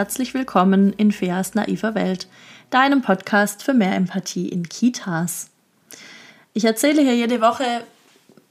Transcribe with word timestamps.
herzlich 0.00 0.32
willkommen 0.32 0.94
in 0.94 1.12
Feas 1.12 1.54
naiver 1.54 1.94
Welt, 1.94 2.26
deinem 2.70 3.02
Podcast 3.02 3.62
für 3.62 3.74
mehr 3.74 3.94
Empathie 3.94 4.48
in 4.48 4.66
Kitas. 4.66 5.50
Ich 6.54 6.64
erzähle 6.64 7.02
hier 7.02 7.14
jede 7.14 7.42
Woche 7.42 7.66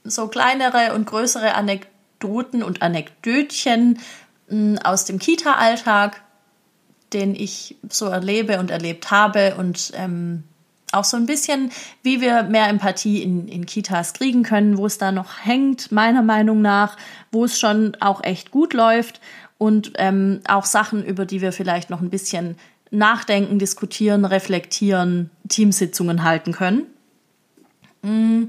so 0.04 0.28
kleinere 0.28 0.94
und 0.94 1.08
größere 1.08 1.56
Anekdoten 1.56 2.62
und 2.62 2.84
Anekdötchen 2.84 3.98
hm, 4.48 4.78
aus 4.84 5.06
dem 5.06 5.18
Kita-Alltag, 5.18 6.22
den 7.14 7.34
ich 7.34 7.78
so 7.90 8.06
erlebe 8.06 8.60
und 8.60 8.70
erlebt 8.70 9.10
habe 9.10 9.56
und 9.56 9.92
ähm, 9.96 10.44
auch 10.92 11.04
so 11.04 11.18
ein 11.18 11.26
bisschen, 11.26 11.72
wie 12.04 12.22
wir 12.22 12.44
mehr 12.44 12.68
Empathie 12.68 13.24
in, 13.24 13.48
in 13.48 13.66
Kitas 13.66 14.14
kriegen 14.14 14.44
können, 14.44 14.78
wo 14.78 14.86
es 14.86 15.00
da 15.00 15.12
noch 15.12 15.44
hängt, 15.44 15.92
meiner 15.92 16.22
Meinung 16.22 16.62
nach, 16.62 16.96
wo 17.32 17.46
es 17.46 17.60
schon 17.60 17.98
auch 18.00 18.24
echt 18.24 18.52
gut 18.52 18.76
läuft 18.76 19.20
und 19.60 19.92
ähm, 19.98 20.40
auch 20.48 20.66
Sachen, 20.66 21.06
über 21.06 21.26
die 21.26 21.42
wir 21.42 21.52
vielleicht 21.52 21.92
noch 21.92 22.02
ein 22.02 22.10
bisschen 22.10 22.58
nachdenken, 22.90 23.60
diskutieren, 23.60 24.26
reflektieren, 24.26 25.30
Teamsitzungen 25.48 26.24
halten 26.24 26.54
können. 26.54 26.88
Mm. 28.02 28.46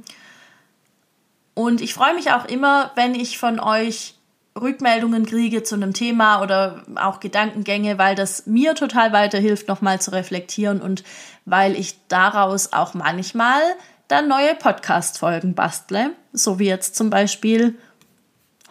Und 1.53 1.83
ich 1.83 1.93
freue 1.93 2.15
mich 2.15 2.31
auch 2.31 2.47
immer, 2.47 2.93
wenn 2.95 3.15
ich 3.15 3.37
von 3.37 3.61
euch 3.61 4.15
Rückmeldungen 4.59 5.27
kriege 5.27 5.63
zu 5.63 5.75
einem 5.75 5.93
Thema 5.93 6.43
oder 6.43 6.85
auch 6.95 7.21
Gedankengänge, 7.21 7.99
weil 7.99 8.15
das 8.15 8.47
mir 8.47 8.75
total 8.75 9.13
weiterhilft, 9.13 9.69
nochmal 9.69 10.01
zu 10.01 10.13
reflektieren 10.13 10.81
und 10.81 11.03
weil 11.45 11.77
ich 11.77 11.97
daraus 12.09 12.73
auch 12.73 12.95
manchmal 12.95 13.61
dann 14.09 14.29
neue 14.29 14.55
Podcast-Folgen 14.55 15.55
bastle, 15.55 16.13
so 16.33 16.59
wie 16.59 16.67
jetzt 16.67 16.95
zum 16.95 17.11
Beispiel 17.11 17.77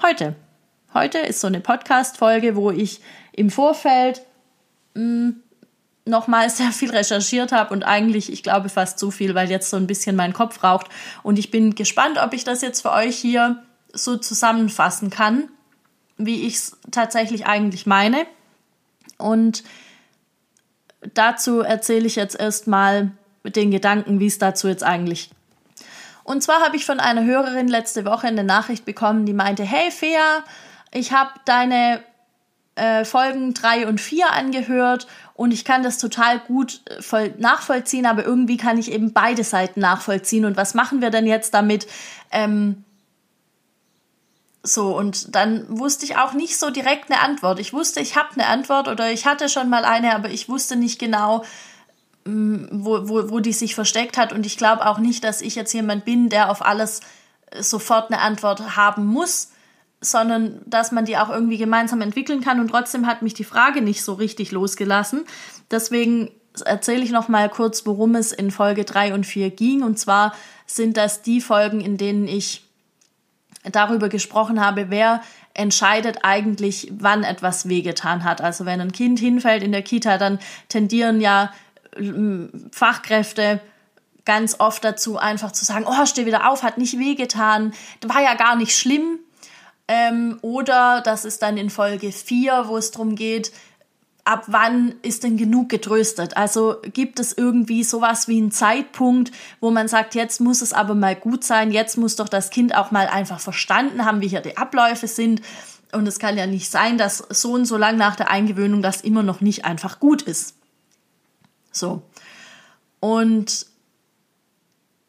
heute. 0.01 0.35
Heute 0.93 1.19
ist 1.19 1.41
so 1.41 1.47
eine 1.47 1.59
Podcast-Folge, 1.59 2.55
wo 2.55 2.71
ich 2.71 3.01
im 3.31 3.49
Vorfeld 3.49 4.21
hm, 4.95 5.41
nochmal 6.05 6.49
sehr 6.49 6.71
viel 6.71 6.91
recherchiert 6.91 7.51
habe 7.51 7.73
und 7.73 7.83
eigentlich, 7.83 8.31
ich 8.31 8.43
glaube, 8.43 8.69
fast 8.69 8.99
zu 8.99 9.11
viel, 9.11 9.35
weil 9.35 9.49
jetzt 9.49 9.69
so 9.69 9.77
ein 9.77 9.87
bisschen 9.87 10.15
mein 10.15 10.33
Kopf 10.33 10.63
raucht. 10.63 10.87
Und 11.23 11.39
ich 11.39 11.51
bin 11.51 11.75
gespannt, 11.75 12.17
ob 12.23 12.33
ich 12.33 12.43
das 12.43 12.61
jetzt 12.61 12.81
für 12.81 12.91
euch 12.91 13.17
hier 13.17 13.63
so 13.93 14.17
zusammenfassen 14.17 15.09
kann 15.09 15.49
wie 16.19 16.45
ich 16.45 16.55
es 16.55 16.77
tatsächlich 16.91 17.47
eigentlich 17.47 17.87
meine. 17.87 18.27
Und 19.17 19.63
dazu 21.13 21.61
erzähle 21.61 22.05
ich 22.05 22.17
jetzt 22.17 22.39
erstmal 22.39 23.11
den 23.43 23.71
Gedanken, 23.71 24.19
wie 24.19 24.27
es 24.27 24.37
dazu 24.37 24.67
jetzt 24.67 24.83
eigentlich. 24.83 25.31
Und 26.23 26.43
zwar 26.43 26.61
habe 26.61 26.75
ich 26.75 26.85
von 26.85 26.99
einer 26.99 27.23
Hörerin 27.23 27.69
letzte 27.69 28.05
Woche 28.05 28.27
eine 28.27 28.43
Nachricht 28.43 28.85
bekommen, 28.85 29.25
die 29.25 29.33
meinte, 29.33 29.63
hey 29.63 29.89
Fea, 29.89 30.43
ich 30.91 31.11
habe 31.11 31.31
deine 31.45 32.03
äh, 32.75 33.05
Folgen 33.05 33.53
3 33.53 33.87
und 33.87 33.99
4 33.99 34.31
angehört 34.31 35.07
und 35.33 35.51
ich 35.51 35.65
kann 35.65 35.83
das 35.83 35.97
total 35.97 36.39
gut 36.39 36.81
äh, 36.85 37.01
voll 37.01 37.33
nachvollziehen, 37.37 38.05
aber 38.05 38.23
irgendwie 38.23 38.57
kann 38.57 38.77
ich 38.77 38.91
eben 38.91 39.13
beide 39.13 39.43
Seiten 39.43 39.81
nachvollziehen. 39.81 40.45
Und 40.45 40.57
was 40.57 40.73
machen 40.73 41.01
wir 41.01 41.09
denn 41.09 41.27
jetzt 41.27 41.53
damit? 41.53 41.87
Ähm, 42.31 42.83
so, 44.63 44.97
und 44.97 45.35
dann 45.35 45.65
wusste 45.69 46.05
ich 46.05 46.17
auch 46.17 46.33
nicht 46.33 46.57
so 46.57 46.69
direkt 46.69 47.11
eine 47.11 47.21
Antwort. 47.21 47.59
Ich 47.59 47.73
wusste, 47.73 48.01
ich 48.01 48.15
habe 48.15 48.29
eine 48.33 48.47
Antwort 48.47 48.87
oder 48.87 49.11
ich 49.11 49.25
hatte 49.25 49.49
schon 49.49 49.69
mal 49.69 49.85
eine, 49.85 50.15
aber 50.15 50.29
ich 50.29 50.49
wusste 50.49 50.75
nicht 50.75 50.99
genau, 50.99 51.43
mm, 52.25 52.65
wo, 52.71 53.07
wo, 53.07 53.29
wo 53.29 53.39
die 53.39 53.53
sich 53.53 53.75
versteckt 53.75 54.17
hat. 54.17 54.33
Und 54.33 54.45
ich 54.45 54.57
glaube 54.57 54.85
auch 54.85 54.99
nicht, 54.99 55.23
dass 55.23 55.41
ich 55.41 55.55
jetzt 55.55 55.73
jemand 55.73 56.05
bin, 56.05 56.29
der 56.29 56.49
auf 56.51 56.65
alles 56.65 56.99
äh, 57.51 57.63
sofort 57.63 58.11
eine 58.11 58.21
Antwort 58.21 58.75
haben 58.75 59.05
muss, 59.05 59.51
sondern 60.01 60.61
dass 60.65 60.91
man 60.91 61.05
die 61.05 61.17
auch 61.17 61.29
irgendwie 61.29 61.57
gemeinsam 61.57 62.01
entwickeln 62.01 62.41
kann. 62.41 62.59
Und 62.59 62.69
trotzdem 62.69 63.05
hat 63.05 63.21
mich 63.21 63.33
die 63.33 63.43
Frage 63.43 63.81
nicht 63.81 64.03
so 64.03 64.13
richtig 64.13 64.51
losgelassen. 64.51 65.25
Deswegen 65.71 66.31
erzähle 66.65 67.03
ich 67.03 67.11
noch 67.11 67.27
mal 67.27 67.49
kurz, 67.49 67.85
worum 67.85 68.15
es 68.15 68.31
in 68.31 68.51
Folge 68.51 68.85
3 68.85 69.13
und 69.13 69.25
4 69.25 69.49
ging. 69.51 69.83
Und 69.83 69.99
zwar 69.99 70.33
sind 70.65 70.97
das 70.97 71.21
die 71.21 71.41
Folgen, 71.41 71.81
in 71.81 71.97
denen 71.97 72.27
ich 72.27 72.63
darüber 73.71 74.09
gesprochen 74.09 74.63
habe, 74.63 74.89
wer 74.89 75.21
entscheidet 75.53 76.19
eigentlich, 76.23 76.91
wann 76.97 77.23
etwas 77.23 77.67
wehgetan 77.67 78.23
hat. 78.23 78.41
Also 78.41 78.65
wenn 78.65 78.79
ein 78.79 78.91
Kind 78.91 79.19
hinfällt 79.19 79.63
in 79.63 79.71
der 79.71 79.81
Kita, 79.81 80.17
dann 80.17 80.39
tendieren 80.69 81.19
ja 81.19 81.51
ähm, 81.97 82.49
Fachkräfte 82.71 83.59
ganz 84.25 84.59
oft 84.59 84.83
dazu, 84.83 85.17
einfach 85.17 85.51
zu 85.51 85.65
sagen, 85.65 85.85
oh, 85.87 86.05
steh 86.05 86.25
wieder 86.25 86.49
auf, 86.49 86.63
hat 86.63 86.77
nicht 86.77 86.99
wehgetan, 86.99 87.73
war 88.05 88.21
ja 88.21 88.35
gar 88.35 88.55
nicht 88.55 88.77
schlimm. 88.77 89.19
Ähm, 89.91 90.37
oder 90.43 91.01
das 91.01 91.25
ist 91.25 91.41
dann 91.41 91.57
in 91.57 91.71
Folge 91.71 92.11
4, 92.11 92.65
wo 92.67 92.77
es 92.77 92.91
darum 92.91 93.15
geht, 93.15 93.51
ab 94.23 94.43
wann 94.45 94.93
ist 95.01 95.23
denn 95.23 95.35
genug 95.35 95.67
getröstet? 95.69 96.37
Also 96.37 96.75
gibt 96.93 97.19
es 97.19 97.35
irgendwie 97.35 97.83
sowas 97.83 98.27
wie 98.27 98.37
einen 98.37 98.51
Zeitpunkt, 98.51 99.31
wo 99.59 99.71
man 99.71 99.87
sagt, 99.87 100.13
jetzt 100.13 100.41
muss 100.41 100.61
es 100.61 100.73
aber 100.73 100.93
mal 100.93 101.15
gut 101.15 101.43
sein, 101.43 101.71
jetzt 101.71 101.97
muss 101.97 102.15
doch 102.15 102.29
das 102.29 102.51
Kind 102.51 102.75
auch 102.75 102.91
mal 102.91 103.07
einfach 103.07 103.39
verstanden 103.39 104.05
haben, 104.05 104.21
wie 104.21 104.27
hier 104.27 104.41
die 104.41 104.57
Abläufe 104.57 105.07
sind. 105.07 105.41
Und 105.91 106.07
es 106.07 106.19
kann 106.19 106.37
ja 106.37 106.45
nicht 106.45 106.69
sein, 106.69 106.99
dass 106.99 107.17
so 107.29 107.53
und 107.53 107.65
so 107.65 107.75
lang 107.75 107.97
nach 107.97 108.15
der 108.15 108.29
Eingewöhnung 108.29 108.83
das 108.83 109.01
immer 109.01 109.23
noch 109.23 109.41
nicht 109.41 109.65
einfach 109.65 109.99
gut 109.99 110.21
ist. 110.21 110.53
So. 111.71 112.03
Und 112.99 113.65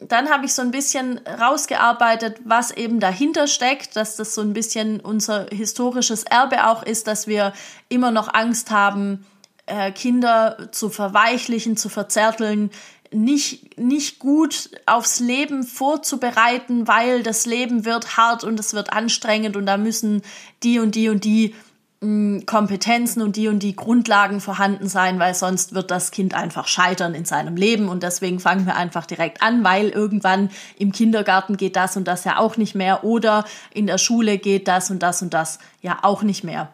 dann 0.01 0.31
habe 0.31 0.47
ich 0.47 0.55
so 0.55 0.63
ein 0.63 0.71
bisschen 0.71 1.21
rausgearbeitet, 1.27 2.41
was 2.45 2.71
eben 2.71 3.01
dahinter 3.01 3.47
steckt, 3.47 3.97
dass 3.97 4.17
das 4.17 4.35
so 4.35 4.41
ein 4.41 4.55
bisschen 4.55 5.01
unser 5.01 5.47
historisches 5.51 6.25
Erbe 6.25 6.69
auch 6.69 6.83
ist, 6.83 7.07
dass 7.07 7.27
wir 7.27 7.53
immer 7.89 8.11
noch 8.11 8.33
Angst 8.33 8.71
haben, 8.71 9.27
äh, 9.67 9.93
Kinder 9.93 10.69
zu 10.73 10.89
verweichlichen, 10.89 11.77
zu 11.77 11.89
verzärteln, 11.89 12.71
nicht, 13.13 13.79
nicht 13.79 14.19
gut 14.21 14.71
aufs 14.87 15.21
Leben 15.21 15.65
vorzubereiten, 15.65 16.87
weil 16.87 17.23
das 17.23 17.45
Leben 17.45 17.85
wird 17.85 18.17
hart 18.17 18.45
und 18.45 18.59
es 18.61 18.73
wird 18.73 18.93
anstrengend 18.93 19.57
und 19.57 19.67
da 19.67 19.77
müssen 19.77 20.23
die 20.63 20.79
und 20.79 20.95
die 20.95 21.09
und 21.09 21.25
die 21.25 21.55
Kompetenzen 22.03 23.21
und 23.21 23.37
die 23.37 23.49
und 23.49 23.59
die 23.59 23.77
Grundlagen 23.77 24.41
vorhanden 24.41 24.89
sein, 24.89 25.19
weil 25.19 25.35
sonst 25.35 25.75
wird 25.75 25.91
das 25.91 26.13
Kind 26.13 26.33
einfach 26.33 26.67
scheitern 26.67 27.15
in 27.15 27.27
seinem 27.27 27.57
Leben 27.57 27.91
und 27.91 28.03
deswegen 28.03 28.41
fangen 28.41 28.65
wir 28.65 28.75
einfach 28.75 29.05
direkt 29.05 29.43
an, 29.43 29.65
weil 29.65 29.91
irgendwann 29.91 30.49
im 30.79 30.93
Kindergarten 30.93 31.59
geht 31.59 31.77
das 31.77 31.99
und 31.99 32.09
das 32.09 32.25
ja 32.25 32.39
auch 32.39 32.57
nicht 32.57 32.75
mehr 32.75 33.05
oder 33.05 33.45
in 33.75 33.87
der 33.87 33.99
Schule 33.99 34.39
geht 34.39 34.67
das 34.67 34.91
und 34.91 35.03
das 35.03 35.21
und 35.21 35.35
das 35.35 35.59
ja 35.83 35.99
auch 36.01 36.23
nicht 36.23 36.43
mehr. 36.43 36.71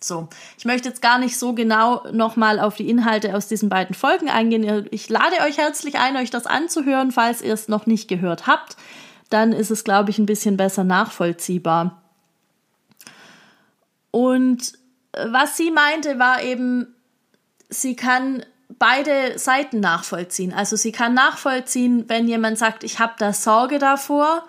So, 0.00 0.28
ich 0.56 0.64
möchte 0.64 0.88
jetzt 0.88 1.02
gar 1.02 1.18
nicht 1.18 1.38
so 1.38 1.52
genau 1.52 2.02
nochmal 2.10 2.58
auf 2.58 2.76
die 2.76 2.88
Inhalte 2.88 3.36
aus 3.36 3.48
diesen 3.48 3.68
beiden 3.68 3.94
Folgen 3.94 4.30
eingehen. 4.30 4.86
Ich 4.92 5.10
lade 5.10 5.36
euch 5.46 5.58
herzlich 5.58 5.98
ein, 5.98 6.16
euch 6.16 6.30
das 6.30 6.46
anzuhören, 6.46 7.12
falls 7.12 7.42
ihr 7.42 7.52
es 7.52 7.68
noch 7.68 7.84
nicht 7.84 8.08
gehört 8.08 8.46
habt. 8.46 8.78
Dann 9.28 9.52
ist 9.52 9.70
es, 9.70 9.84
glaube 9.84 10.08
ich, 10.10 10.18
ein 10.18 10.26
bisschen 10.26 10.56
besser 10.56 10.84
nachvollziehbar. 10.84 12.02
Und 14.16 14.72
äh, 15.12 15.26
was 15.28 15.58
sie 15.58 15.70
meinte, 15.70 16.18
war 16.18 16.42
eben, 16.42 16.96
sie 17.68 17.96
kann 17.96 18.46
beide 18.78 19.38
Seiten 19.38 19.80
nachvollziehen. 19.80 20.54
Also 20.54 20.74
sie 20.74 20.90
kann 20.90 21.12
nachvollziehen, 21.12 22.08
wenn 22.08 22.26
jemand 22.26 22.56
sagt, 22.56 22.82
ich 22.82 22.98
habe 22.98 23.12
da 23.18 23.34
Sorge 23.34 23.78
davor, 23.78 24.42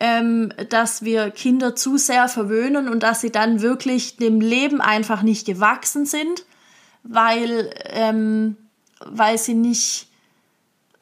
ähm, 0.00 0.54
dass 0.70 1.02
wir 1.02 1.30
Kinder 1.30 1.76
zu 1.76 1.98
sehr 1.98 2.28
verwöhnen 2.28 2.88
und 2.88 3.02
dass 3.02 3.20
sie 3.20 3.30
dann 3.30 3.60
wirklich 3.60 4.16
dem 4.16 4.40
Leben 4.40 4.80
einfach 4.80 5.20
nicht 5.20 5.44
gewachsen 5.44 6.06
sind, 6.06 6.46
weil, 7.02 7.68
ähm, 7.90 8.56
weil 9.04 9.36
sie 9.36 9.54
nicht 9.54 10.07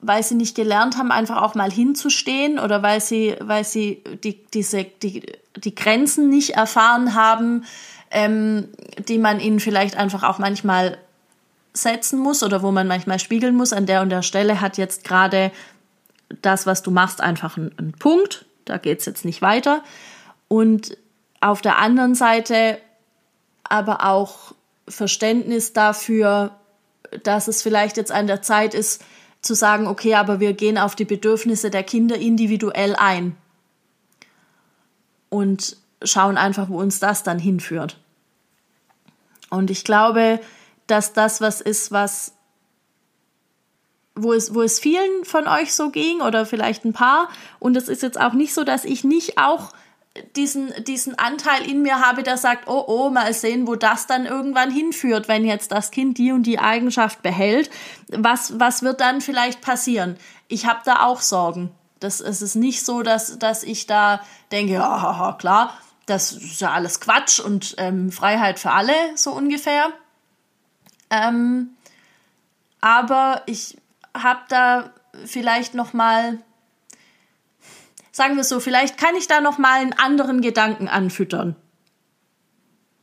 weil 0.06 0.23
sie 0.23 0.35
nicht 0.35 0.55
gelernt 0.55 0.97
haben, 0.97 1.11
einfach 1.11 1.43
auch 1.43 1.55
mal 1.55 1.70
hinzustehen 1.70 2.58
oder 2.58 2.82
weil 2.82 3.00
sie, 3.00 3.37
weil 3.41 3.64
sie 3.64 4.03
die, 4.23 4.44
diese, 4.53 4.85
die, 4.85 5.23
die 5.56 5.75
Grenzen 5.75 6.29
nicht 6.29 6.50
erfahren 6.50 7.14
haben, 7.14 7.64
ähm, 8.11 8.69
die 9.08 9.19
man 9.19 9.41
ihnen 9.41 9.61
vielleicht 9.61 9.97
einfach 9.97 10.23
auch 10.23 10.38
manchmal 10.38 10.99
setzen 11.73 12.19
muss 12.19 12.43
oder 12.43 12.62
wo 12.62 12.70
man 12.70 12.87
manchmal 12.87 13.19
spiegeln 13.19 13.55
muss. 13.55 13.73
An 13.73 13.87
der 13.87 14.03
und 14.03 14.11
der 14.11 14.23
Stelle 14.23 14.61
hat 14.61 14.79
jetzt 14.79 15.05
gerade 15.05 15.50
das, 16.43 16.67
was 16.67 16.82
du 16.82 16.91
machst, 16.91 17.20
einfach 17.20 17.56
einen, 17.56 17.76
einen 17.79 17.93
Punkt. 17.93 18.47
Da 18.64 18.79
geht 18.79 19.00
es 19.00 19.06
jetzt 19.06 19.25
nicht 19.25 19.43
weiter. 19.43 19.82
Und 20.49 20.97
auf 21.41 21.61
der 21.61 21.79
anderen 21.79 22.14
Seite 22.14 22.79
aber 23.64 24.05
auch 24.05 24.55
Verständnis 24.88 25.73
dafür, 25.73 26.52
dass 27.23 27.49
es 27.49 27.62
vielleicht 27.62 27.97
jetzt 27.97 28.12
an 28.12 28.26
der 28.26 28.43
Zeit 28.43 28.75
ist, 28.75 29.02
zu 29.46 29.54
sagen, 29.54 29.87
okay, 29.87 30.14
aber 30.14 30.40
wir 30.40 30.52
gehen 30.52 30.78
auf 30.78 30.94
die 30.94 31.04
Bedürfnisse 31.04 31.70
der 31.70 31.82
Kinder 31.82 32.16
individuell 32.16 32.94
ein 32.96 33.37
und 35.28 35.76
schauen 36.02 36.37
einfach, 36.37 36.69
wo 36.69 36.78
uns 36.78 36.98
das 36.98 37.22
dann 37.22 37.38
hinführt. 37.38 37.98
Und 39.50 39.70
ich 39.70 39.84
glaube, 39.84 40.40
dass 40.87 41.12
das 41.12 41.40
was 41.40 41.60
ist, 41.60 41.93
was 41.93 42.32
wo 44.19 44.32
es, 44.32 44.54
wo 44.54 44.62
es 44.62 44.81
vielen 44.81 45.25
von 45.25 45.46
euch 45.46 45.75
so 45.75 45.90
ging 45.90 46.22
oder 46.22 46.46
vielleicht 46.46 46.84
ein 46.84 46.94
paar. 46.94 47.28
Und 47.58 47.76
es 47.76 47.88
ist 47.88 48.02
jetzt 48.02 48.19
auch 48.19 48.32
nicht 48.32 48.54
so, 48.54 48.64
dass 48.64 48.87
ich 48.87 49.04
nicht 49.04 49.37
auch 49.37 49.72
diesen, 50.34 50.72
diesen 50.84 51.18
Anteil 51.18 51.68
in 51.68 51.82
mir 51.82 52.00
habe, 52.00 52.22
der 52.22 52.36
sagt, 52.36 52.68
oh, 52.68 52.84
oh, 52.86 53.10
mal 53.10 53.32
sehen, 53.32 53.66
wo 53.66 53.74
das 53.74 54.06
dann 54.06 54.26
irgendwann 54.26 54.70
hinführt, 54.70 55.28
wenn 55.28 55.44
jetzt 55.44 55.72
das 55.72 55.90
Kind 55.90 56.18
die 56.18 56.32
und 56.32 56.44
die 56.44 56.58
Eigenschaft 56.58 57.22
behält. 57.22 57.70
Was, 58.08 58.58
was 58.58 58.82
wird 58.82 59.00
dann 59.00 59.20
vielleicht 59.20 59.60
passieren? 59.60 60.16
Ich 60.48 60.66
habe 60.66 60.80
da 60.84 61.04
auch 61.04 61.20
Sorgen. 61.20 61.70
Das, 62.00 62.20
es 62.20 62.42
ist 62.42 62.54
nicht 62.54 62.84
so, 62.84 63.02
dass, 63.02 63.38
dass 63.38 63.62
ich 63.62 63.86
da 63.86 64.20
denke, 64.52 64.74
ja, 64.74 65.02
haha, 65.02 65.32
klar, 65.32 65.74
das 66.06 66.32
ist 66.32 66.60
ja 66.60 66.72
alles 66.72 67.00
Quatsch 67.00 67.40
und 67.40 67.74
ähm, 67.78 68.12
Freiheit 68.12 68.58
für 68.58 68.72
alle, 68.72 68.94
so 69.16 69.32
ungefähr. 69.32 69.88
Ähm, 71.10 71.70
aber 72.80 73.42
ich 73.46 73.76
habe 74.14 74.40
da 74.48 74.90
vielleicht 75.24 75.74
noch 75.74 75.92
mal 75.92 76.38
sagen 78.16 78.36
wir 78.36 78.44
so, 78.44 78.60
vielleicht 78.60 78.96
kann 78.96 79.14
ich 79.14 79.28
da 79.28 79.42
noch 79.42 79.58
mal 79.58 79.78
einen 79.78 79.92
anderen 79.92 80.40
Gedanken 80.40 80.88
anfüttern. 80.88 81.54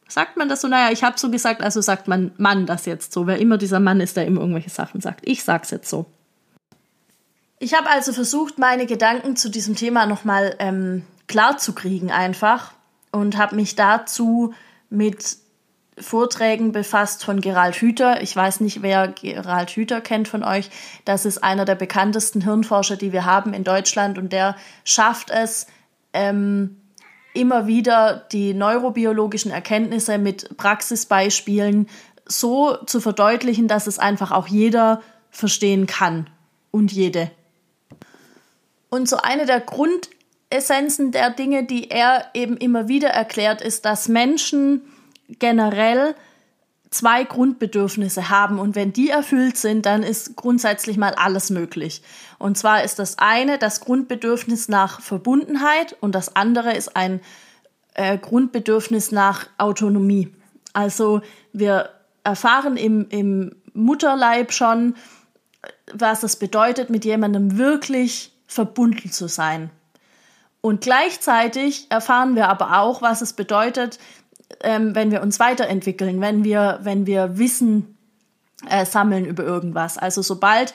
Sagt 0.07 0.37
man 0.37 0.49
das 0.49 0.61
so? 0.61 0.67
Naja, 0.67 0.91
ich 0.91 1.03
habe 1.03 1.19
so 1.19 1.29
gesagt, 1.29 1.61
also 1.61 1.81
sagt 1.81 2.07
man 2.07 2.31
Mann 2.37 2.65
das 2.65 2.87
jetzt 2.87 3.13
so. 3.13 3.27
Wer 3.27 3.37
immer 3.37 3.59
dieser 3.59 3.79
Mann 3.79 4.01
ist, 4.01 4.17
der 4.17 4.25
immer 4.25 4.41
irgendwelche 4.41 4.71
Sachen 4.71 5.01
sagt. 5.01 5.19
Ich 5.23 5.43
sag's 5.43 5.69
jetzt 5.69 5.87
so. 5.87 6.07
Ich 7.59 7.75
habe 7.75 7.91
also 7.91 8.11
versucht, 8.11 8.57
meine 8.57 8.87
Gedanken 8.87 9.35
zu 9.35 9.49
diesem 9.49 9.75
Thema 9.75 10.07
nochmal 10.07 10.55
ähm, 10.57 11.03
klar 11.27 11.57
zu 11.59 11.73
kriegen 11.73 12.11
einfach 12.11 12.73
und 13.11 13.37
habe 13.37 13.55
mich 13.55 13.75
dazu 13.75 14.55
mit 14.89 15.37
Vorträgen 15.97 16.71
befasst 16.71 17.23
von 17.23 17.41
Gerald 17.41 17.75
Hüther. 17.75 18.21
Ich 18.21 18.35
weiß 18.35 18.61
nicht, 18.61 18.81
wer 18.81 19.07
Gerald 19.09 19.71
Hüther 19.71 20.01
kennt 20.01 20.27
von 20.27 20.43
euch. 20.43 20.69
Das 21.05 21.25
ist 21.25 21.43
einer 21.43 21.65
der 21.65 21.75
bekanntesten 21.75 22.41
Hirnforscher, 22.41 22.97
die 22.97 23.13
wir 23.13 23.25
haben 23.25 23.53
in 23.53 23.63
Deutschland 23.63 24.17
und 24.17 24.33
der 24.33 24.55
schafft 24.83 25.29
es, 25.29 25.67
ähm, 26.13 26.77
immer 27.33 27.67
wieder 27.67 28.27
die 28.31 28.53
neurobiologischen 28.53 29.51
Erkenntnisse 29.51 30.17
mit 30.17 30.55
Praxisbeispielen 30.57 31.87
so 32.25 32.77
zu 32.85 33.01
verdeutlichen, 33.01 33.67
dass 33.67 33.87
es 33.87 33.99
einfach 33.99 34.31
auch 34.31 34.47
jeder 34.47 35.01
verstehen 35.29 35.87
kann 35.87 36.29
und 36.71 36.91
jede. 36.91 37.31
Und 38.89 39.09
so 39.09 39.17
eine 39.17 39.45
der 39.45 39.59
Grundessenzen 39.59 41.11
der 41.11 41.31
Dinge, 41.31 41.65
die 41.65 41.89
er 41.89 42.27
eben 42.33 42.55
immer 42.57 42.87
wieder 42.87 43.09
erklärt, 43.09 43.61
ist, 43.61 43.85
dass 43.85 44.07
Menschen 44.07 44.81
generell 45.27 46.15
zwei 46.93 47.23
Grundbedürfnisse 47.23 48.29
haben 48.29 48.59
und 48.59 48.75
wenn 48.75 48.93
die 48.93 49.09
erfüllt 49.09 49.57
sind, 49.57 49.85
dann 49.85 50.03
ist 50.03 50.35
grundsätzlich 50.35 50.97
mal 50.97 51.13
alles 51.15 51.49
möglich. 51.49 52.03
Und 52.37 52.57
zwar 52.57 52.83
ist 52.83 52.99
das 52.99 53.17
eine 53.17 53.57
das 53.57 53.81
Grundbedürfnis 53.81 54.69
nach 54.69 55.01
Verbundenheit 55.01 55.95
und 56.01 56.13
das 56.13 56.35
andere 56.35 56.73
ist 56.73 56.95
ein 56.95 57.19
äh, 57.95 58.17
Grundbedürfnis 58.17 59.11
nach 59.11 59.47
Autonomie. 59.57 60.33
Also 60.73 61.21
wir 61.51 61.89
erfahren 62.23 62.77
im, 62.77 63.07
im 63.09 63.55
Mutterleib 63.73 64.53
schon, 64.53 64.95
was 65.93 66.23
es 66.23 66.35
bedeutet, 66.35 66.89
mit 66.89 67.05
jemandem 67.05 67.57
wirklich 67.57 68.33
verbunden 68.47 69.11
zu 69.11 69.27
sein. 69.27 69.71
Und 70.61 70.81
gleichzeitig 70.81 71.87
erfahren 71.89 72.35
wir 72.35 72.47
aber 72.47 72.79
auch, 72.79 73.01
was 73.01 73.21
es 73.21 73.33
bedeutet, 73.33 73.99
ähm, 74.61 74.95
wenn 74.95 75.11
wir 75.11 75.21
uns 75.21 75.39
weiterentwickeln, 75.39 76.21
wenn 76.21 76.43
wir, 76.43 76.79
wenn 76.83 77.05
wir 77.05 77.37
Wissen 77.37 77.97
äh, 78.69 78.85
sammeln 78.85 79.25
über 79.25 79.43
irgendwas. 79.43 79.97
Also 79.97 80.21
sobald 80.21 80.73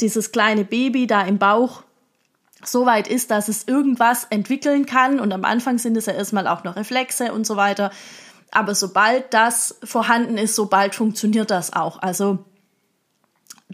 dieses 0.00 0.32
kleine 0.32 0.64
Baby 0.64 1.06
da 1.06 1.22
im 1.22 1.38
Bauch 1.38 1.82
so 2.64 2.86
weit 2.86 3.08
ist, 3.08 3.30
dass 3.30 3.48
es 3.48 3.68
irgendwas 3.68 4.24
entwickeln 4.24 4.86
kann 4.86 5.20
und 5.20 5.32
am 5.32 5.44
Anfang 5.44 5.78
sind 5.78 5.96
es 5.96 6.06
ja 6.06 6.14
erstmal 6.14 6.46
auch 6.46 6.64
noch 6.64 6.76
Reflexe 6.76 7.32
und 7.32 7.46
so 7.46 7.56
weiter. 7.56 7.90
Aber 8.50 8.74
sobald 8.74 9.32
das 9.34 9.78
vorhanden 9.84 10.38
ist, 10.38 10.54
sobald 10.54 10.94
funktioniert 10.94 11.50
das 11.50 11.72
auch. 11.72 12.00
Also 12.00 12.44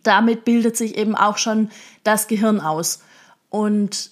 damit 0.03 0.45
bildet 0.45 0.77
sich 0.77 0.97
eben 0.97 1.15
auch 1.15 1.39
schon 1.39 1.71
das 2.05 2.27
Gehirn 2.27 2.61
aus. 2.61 3.03
Und 3.49 4.12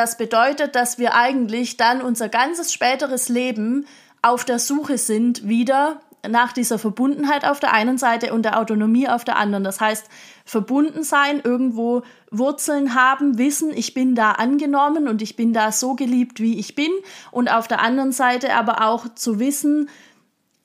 das 0.00 0.16
bedeutet, 0.16 0.76
dass 0.76 0.96
wir 0.96 1.14
eigentlich 1.14 1.76
dann 1.76 2.00
unser 2.00 2.30
ganzes 2.30 2.72
späteres 2.72 3.28
Leben 3.28 3.84
auf 4.22 4.46
der 4.46 4.58
Suche 4.58 4.96
sind 4.96 5.46
wieder 5.46 6.00
nach 6.26 6.54
dieser 6.54 6.78
Verbundenheit 6.78 7.44
auf 7.44 7.60
der 7.60 7.74
einen 7.74 7.98
Seite 7.98 8.32
und 8.32 8.42
der 8.42 8.58
Autonomie 8.58 9.08
auf 9.08 9.24
der 9.24 9.36
anderen. 9.36 9.62
Das 9.62 9.78
heißt, 9.78 10.06
verbunden 10.46 11.02
sein, 11.02 11.42
irgendwo 11.44 12.02
Wurzeln 12.30 12.94
haben, 12.94 13.36
wissen, 13.36 13.72
ich 13.74 13.92
bin 13.92 14.14
da 14.14 14.32
angenommen 14.32 15.06
und 15.06 15.20
ich 15.20 15.36
bin 15.36 15.52
da 15.52 15.70
so 15.70 15.94
geliebt, 15.94 16.40
wie 16.40 16.58
ich 16.58 16.74
bin. 16.74 16.90
Und 17.30 17.52
auf 17.52 17.68
der 17.68 17.82
anderen 17.82 18.12
Seite 18.12 18.54
aber 18.54 18.86
auch 18.86 19.14
zu 19.14 19.38
wissen, 19.38 19.90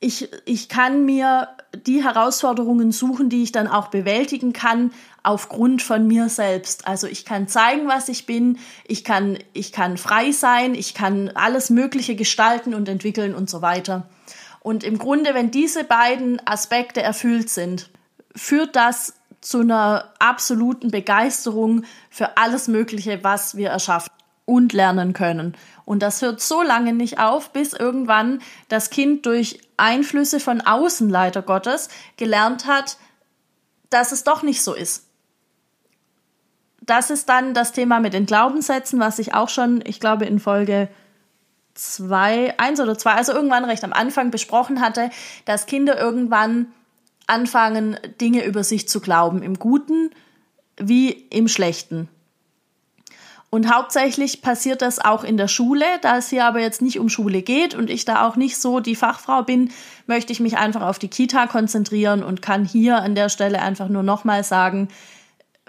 ich, 0.00 0.28
ich 0.44 0.68
kann 0.68 1.04
mir 1.04 1.48
die 1.86 2.04
Herausforderungen 2.04 2.92
suchen, 2.92 3.28
die 3.28 3.42
ich 3.42 3.52
dann 3.52 3.66
auch 3.66 3.88
bewältigen 3.88 4.52
kann, 4.52 4.92
aufgrund 5.22 5.82
von 5.82 6.06
mir 6.06 6.28
selbst. 6.28 6.86
Also 6.86 7.06
ich 7.06 7.24
kann 7.24 7.48
zeigen, 7.48 7.88
was 7.88 8.08
ich 8.08 8.26
bin, 8.26 8.58
ich 8.86 9.04
kann, 9.04 9.38
ich 9.52 9.72
kann 9.72 9.96
frei 9.96 10.30
sein, 10.30 10.74
ich 10.74 10.94
kann 10.94 11.30
alles 11.34 11.70
Mögliche 11.70 12.14
gestalten 12.14 12.74
und 12.74 12.88
entwickeln 12.88 13.34
und 13.34 13.50
so 13.50 13.62
weiter. 13.62 14.08
Und 14.60 14.84
im 14.84 14.98
Grunde, 14.98 15.34
wenn 15.34 15.50
diese 15.50 15.84
beiden 15.84 16.40
Aspekte 16.46 17.02
erfüllt 17.02 17.50
sind, 17.50 17.90
führt 18.34 18.76
das 18.76 19.14
zu 19.40 19.60
einer 19.60 20.12
absoluten 20.18 20.90
Begeisterung 20.90 21.84
für 22.10 22.36
alles 22.36 22.68
Mögliche, 22.68 23.22
was 23.22 23.56
wir 23.56 23.70
erschaffen 23.70 24.10
und 24.46 24.72
lernen 24.72 25.12
können. 25.12 25.54
Und 25.84 26.02
das 26.02 26.22
hört 26.22 26.40
so 26.40 26.62
lange 26.62 26.94
nicht 26.94 27.18
auf, 27.18 27.52
bis 27.52 27.74
irgendwann 27.74 28.40
das 28.68 28.88
Kind 28.88 29.26
durch 29.26 29.60
Einflüsse 29.76 30.40
von 30.40 30.62
außen, 30.62 31.10
leider 31.10 31.42
Gottes, 31.42 31.90
gelernt 32.16 32.66
hat, 32.66 32.96
dass 33.90 34.12
es 34.12 34.24
doch 34.24 34.42
nicht 34.42 34.62
so 34.62 34.72
ist 34.72 35.06
das 36.86 37.10
ist 37.10 37.28
dann 37.28 37.52
das 37.52 37.72
Thema 37.72 38.00
mit 38.00 38.14
den 38.14 38.26
Glaubenssätzen, 38.26 39.00
was 39.00 39.18
ich 39.18 39.34
auch 39.34 39.48
schon, 39.48 39.82
ich 39.84 40.00
glaube, 40.00 40.24
in 40.24 40.38
Folge 40.38 40.88
zwei, 41.74 42.58
eins 42.58 42.80
oder 42.80 42.96
zwei, 42.96 43.12
also 43.12 43.32
irgendwann 43.32 43.64
recht 43.64 43.84
am 43.84 43.92
Anfang 43.92 44.30
besprochen 44.30 44.80
hatte, 44.80 45.10
dass 45.44 45.66
Kinder 45.66 45.98
irgendwann 45.98 46.68
anfangen, 47.26 47.98
Dinge 48.20 48.44
über 48.44 48.64
sich 48.64 48.88
zu 48.88 49.00
glauben, 49.00 49.42
im 49.42 49.58
Guten 49.58 50.10
wie 50.78 51.10
im 51.10 51.48
Schlechten. 51.48 52.08
Und 53.56 53.74
hauptsächlich 53.74 54.42
passiert 54.42 54.82
das 54.82 55.02
auch 55.02 55.24
in 55.24 55.38
der 55.38 55.48
Schule. 55.48 55.86
Da 56.02 56.18
es 56.18 56.28
hier 56.28 56.44
aber 56.44 56.60
jetzt 56.60 56.82
nicht 56.82 56.98
um 56.98 57.08
Schule 57.08 57.40
geht 57.40 57.74
und 57.74 57.88
ich 57.88 58.04
da 58.04 58.26
auch 58.26 58.36
nicht 58.36 58.58
so 58.58 58.80
die 58.80 58.94
Fachfrau 58.94 59.44
bin, 59.44 59.70
möchte 60.06 60.30
ich 60.30 60.40
mich 60.40 60.58
einfach 60.58 60.82
auf 60.82 60.98
die 60.98 61.08
Kita 61.08 61.46
konzentrieren 61.46 62.22
und 62.22 62.42
kann 62.42 62.66
hier 62.66 62.98
an 62.98 63.14
der 63.14 63.30
Stelle 63.30 63.62
einfach 63.62 63.88
nur 63.88 64.02
nochmal 64.02 64.44
sagen, 64.44 64.88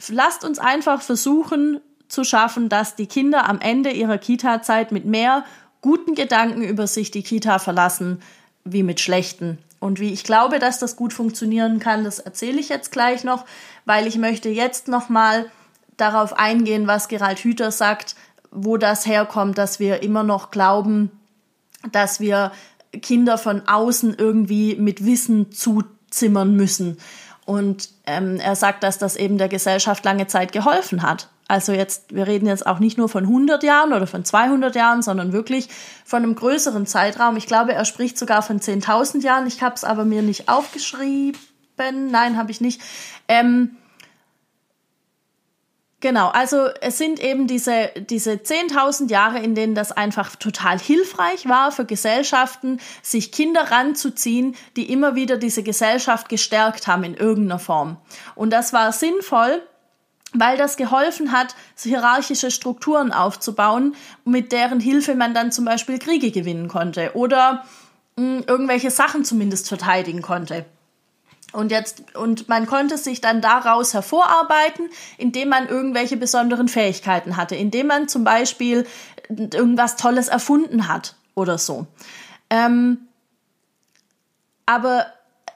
lasst 0.10 0.44
uns 0.44 0.60
einfach 0.60 1.02
versuchen 1.02 1.80
zu 2.10 2.26
schaffen, 2.26 2.68
dass 2.68 2.98
die 2.98 3.08
Kinder 3.08 3.48
am 3.48 3.62
Ende 3.62 3.92
ihrer 3.92 4.18
Kita-Zeit 4.18 4.92
mit 4.92 5.06
mehr 5.06 5.46
guten 5.80 6.14
Gedanken 6.14 6.64
über 6.64 6.88
sich 6.88 7.12
die 7.12 7.24
Kita 7.24 7.58
verlassen, 7.58 8.22
wie 8.66 8.84
mit 8.84 9.00
schlechten. 9.00 9.60
Und 9.80 10.02
wie 10.02 10.12
ich 10.12 10.26
glaube, 10.26 10.60
dass 10.60 10.80
das 10.80 10.98
gut 10.98 11.14
funktionieren 11.14 11.80
kann, 11.80 12.04
das 12.04 12.20
erzähle 12.20 12.60
ich 12.60 12.68
jetzt 12.68 12.92
gleich 12.92 13.24
noch, 13.24 13.46
weil 13.86 14.08
ich 14.08 14.18
möchte 14.18 14.50
jetzt 14.50 14.90
nochmal 14.90 15.50
darauf 15.98 16.38
eingehen, 16.38 16.88
was 16.88 17.08
Gerald 17.08 17.40
Hüther 17.40 17.72
sagt, 17.72 18.16
wo 18.52 18.78
das 18.78 19.06
herkommt, 19.06 19.58
dass 19.58 19.80
wir 19.80 20.04
immer 20.04 20.24
noch 20.24 20.52
glauben, 20.52 21.12
dass 21.92 22.20
wir 22.20 22.52
Kinder 23.02 23.38
von 23.38 23.68
außen 23.68 24.16
irgendwie 24.18 24.76
mit 24.76 25.06
Wissen 25.06 25.52
zuzimmern 25.52 26.56
müssen. 26.56 26.98
Und 27.46 27.90
ähm, 28.06 28.40
er 28.42 28.56
sagt, 28.56 28.84
dass 28.84 28.98
das 28.98 29.16
eben 29.16 29.38
der 29.38 29.48
Gesellschaft 29.48 30.04
lange 30.04 30.28
Zeit 30.28 30.52
geholfen 30.52 31.02
hat. 31.02 31.30
Also 31.48 31.72
jetzt, 31.72 32.14
wir 32.14 32.28
reden 32.28 32.46
jetzt 32.46 32.68
auch 32.68 32.80
nicht 32.80 32.98
nur 32.98 33.08
von 33.08 33.24
100 33.24 33.64
Jahren 33.64 33.94
oder 33.94 34.06
von 34.06 34.26
200 34.26 34.76
Jahren, 34.76 35.02
sondern 35.02 35.32
wirklich 35.32 35.70
von 36.04 36.24
einem 36.24 36.36
größeren 36.36 36.86
Zeitraum. 36.86 37.38
Ich 37.38 37.48
glaube, 37.48 37.74
er 37.74 37.86
spricht 37.86 38.18
sogar 38.18 38.42
von 38.42 38.60
10.000 38.60 39.24
Jahren. 39.24 39.48
Ich 39.48 39.64
habe 39.64 39.76
es 39.76 39.86
aber 39.86 40.04
mir 40.04 40.22
nicht 40.24 40.50
aufgeschrieben. 40.50 41.40
Nein, 41.78 42.38
habe 42.38 42.52
ich 42.52 42.60
nicht. 42.60 42.82
Ähm, 43.30 43.78
Genau, 46.00 46.28
also 46.28 46.68
es 46.82 47.00
sind 47.00 47.20
eben 47.20 47.48
diese, 47.48 47.90
diese 47.96 48.34
10.000 48.34 49.10
Jahre, 49.10 49.40
in 49.40 49.56
denen 49.56 49.74
das 49.74 49.92
einfach 49.92 50.36
total 50.36 50.78
hilfreich 50.78 51.50
war 51.50 51.72
für 51.72 51.86
Gesellschaften, 51.86 52.80
sich 53.02 53.32
Kinder 53.32 53.72
ranzuziehen, 53.72 54.56
die 54.76 54.92
immer 54.92 55.16
wieder 55.16 55.38
diese 55.38 55.64
Gesellschaft 55.64 56.30
gestärkt 56.30 56.86
haben 56.86 57.04
in 57.04 57.16
irgendeiner 57.16 57.58
Form. 57.58 57.98
Und 58.36 58.52
das 58.52 58.74
war 58.74 58.92
sinnvoll, 58.92 59.64
weil 60.34 60.56
das 60.58 60.78
geholfen 60.78 61.32
hat, 61.32 61.56
hierarchische 61.82 62.52
Strukturen 62.52 63.12
aufzubauen, 63.12 63.96
mit 64.24 64.52
deren 64.52 64.80
Hilfe 64.80 65.16
man 65.16 65.34
dann 65.34 65.52
zum 65.52 65.66
Beispiel 65.66 65.98
Kriege 65.98 66.30
gewinnen 66.30 66.68
konnte 66.68 67.16
oder 67.16 67.66
mh, 68.18 68.24
hm, 68.24 68.44
irgendwelche 68.46 68.92
Sachen 68.92 69.26
zumindest 69.26 69.68
verteidigen 69.68 70.22
konnte. 70.22 70.66
Und 71.54 71.72
jetzt, 71.72 72.16
und 72.16 72.50
man 72.50 72.66
konnte 72.66 72.98
sich 72.98 73.22
dann 73.22 73.42
daraus 73.42 73.94
hervorarbeiten, 73.94 74.90
indem 75.18 75.50
man 75.50 75.68
irgendwelche 75.68 76.18
besonderen 76.18 76.68
Fähigkeiten 76.68 77.38
hatte, 77.38 77.56
indem 77.56 77.88
man 77.88 78.10
zum 78.10 78.24
Beispiel 78.24 78.86
irgendwas 79.30 79.96
Tolles 79.96 80.28
erfunden 80.28 80.88
hat 80.88 81.16
oder 81.36 81.58
so. 81.58 81.88
Ähm, 82.50 83.08
aber 84.66 85.08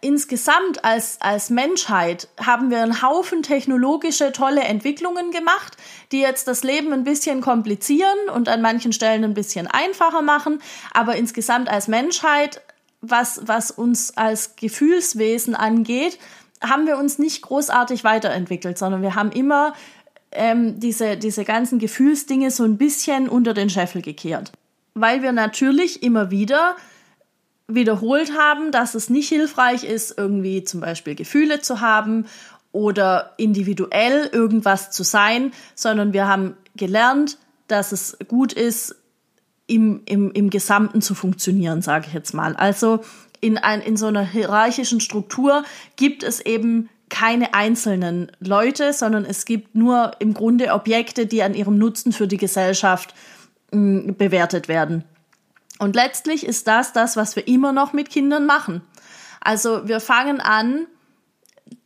insgesamt 0.01 0.83
als, 0.83 1.17
als 1.21 1.49
Menschheit 1.49 2.27
haben 2.43 2.71
wir 2.71 2.81
einen 2.81 3.01
Haufen 3.01 3.43
technologische 3.43 4.31
tolle 4.31 4.61
Entwicklungen 4.61 5.31
gemacht, 5.31 5.77
die 6.11 6.19
jetzt 6.19 6.47
das 6.47 6.63
Leben 6.63 6.91
ein 6.91 7.03
bisschen 7.03 7.41
komplizieren 7.41 8.29
und 8.33 8.49
an 8.49 8.61
manchen 8.61 8.93
Stellen 8.93 9.23
ein 9.23 9.35
bisschen 9.35 9.67
einfacher 9.67 10.21
machen. 10.21 10.61
Aber 10.93 11.15
insgesamt 11.15 11.69
als 11.69 11.87
Menschheit 11.87 12.61
was, 13.01 13.41
was 13.45 13.71
uns 13.71 14.15
als 14.17 14.55
Gefühlswesen 14.55 15.55
angeht, 15.55 16.19
haben 16.61 16.85
wir 16.85 16.97
uns 16.97 17.17
nicht 17.17 17.41
großartig 17.41 18.03
weiterentwickelt, 18.03 18.77
sondern 18.77 19.01
wir 19.01 19.15
haben 19.15 19.31
immer 19.31 19.73
ähm, 20.31 20.79
diese, 20.79 21.17
diese 21.17 21.43
ganzen 21.43 21.79
Gefühlsdinge 21.79 22.51
so 22.51 22.63
ein 22.63 22.77
bisschen 22.77 23.27
unter 23.27 23.53
den 23.53 23.69
Scheffel 23.69 24.01
gekehrt. 24.01 24.51
Weil 24.93 25.23
wir 25.23 25.31
natürlich 25.31 26.03
immer 26.03 26.31
wieder 26.31 26.75
wiederholt 27.67 28.37
haben, 28.37 28.71
dass 28.71 28.95
es 28.95 29.09
nicht 29.09 29.29
hilfreich 29.29 29.83
ist, 29.83 30.17
irgendwie 30.17 30.63
zum 30.63 30.81
Beispiel 30.81 31.15
Gefühle 31.15 31.61
zu 31.61 31.81
haben 31.81 32.25
oder 32.71 33.33
individuell 33.37 34.29
irgendwas 34.31 34.91
zu 34.91 35.03
sein, 35.03 35.53
sondern 35.75 36.13
wir 36.13 36.27
haben 36.27 36.55
gelernt, 36.75 37.37
dass 37.67 37.91
es 37.91 38.17
gut 38.27 38.53
ist, 38.53 38.95
im, 39.71 40.01
im, 40.05 40.31
im 40.31 40.49
Gesamten 40.49 41.01
zu 41.01 41.15
funktionieren, 41.15 41.81
sage 41.81 42.07
ich 42.07 42.13
jetzt 42.13 42.33
mal. 42.33 42.55
Also 42.55 42.99
in, 43.39 43.57
ein, 43.57 43.81
in 43.81 43.95
so 43.95 44.07
einer 44.07 44.25
hierarchischen 44.25 44.99
Struktur 44.99 45.63
gibt 45.95 46.23
es 46.23 46.41
eben 46.41 46.89
keine 47.09 47.53
einzelnen 47.53 48.31
Leute, 48.39 48.93
sondern 48.93 49.25
es 49.25 49.45
gibt 49.45 49.75
nur 49.75 50.11
im 50.19 50.33
Grunde 50.33 50.73
Objekte, 50.73 51.25
die 51.25 51.41
an 51.41 51.53
ihrem 51.53 51.77
Nutzen 51.77 52.11
für 52.11 52.27
die 52.27 52.37
Gesellschaft 52.37 53.13
mh, 53.71 54.03
hm, 54.03 54.15
bewertet 54.17 54.67
werden. 54.67 55.03
Und 55.79 55.95
letztlich 55.95 56.45
ist 56.45 56.67
das 56.67 56.93
das, 56.93 57.15
was 57.15 57.35
wir 57.35 57.47
immer 57.47 57.71
noch 57.71 57.93
mit 57.93 58.09
Kindern 58.09 58.45
machen. 58.45 58.81
Also 59.39 59.87
wir 59.87 59.99
fangen 59.99 60.39
an, 60.39 60.85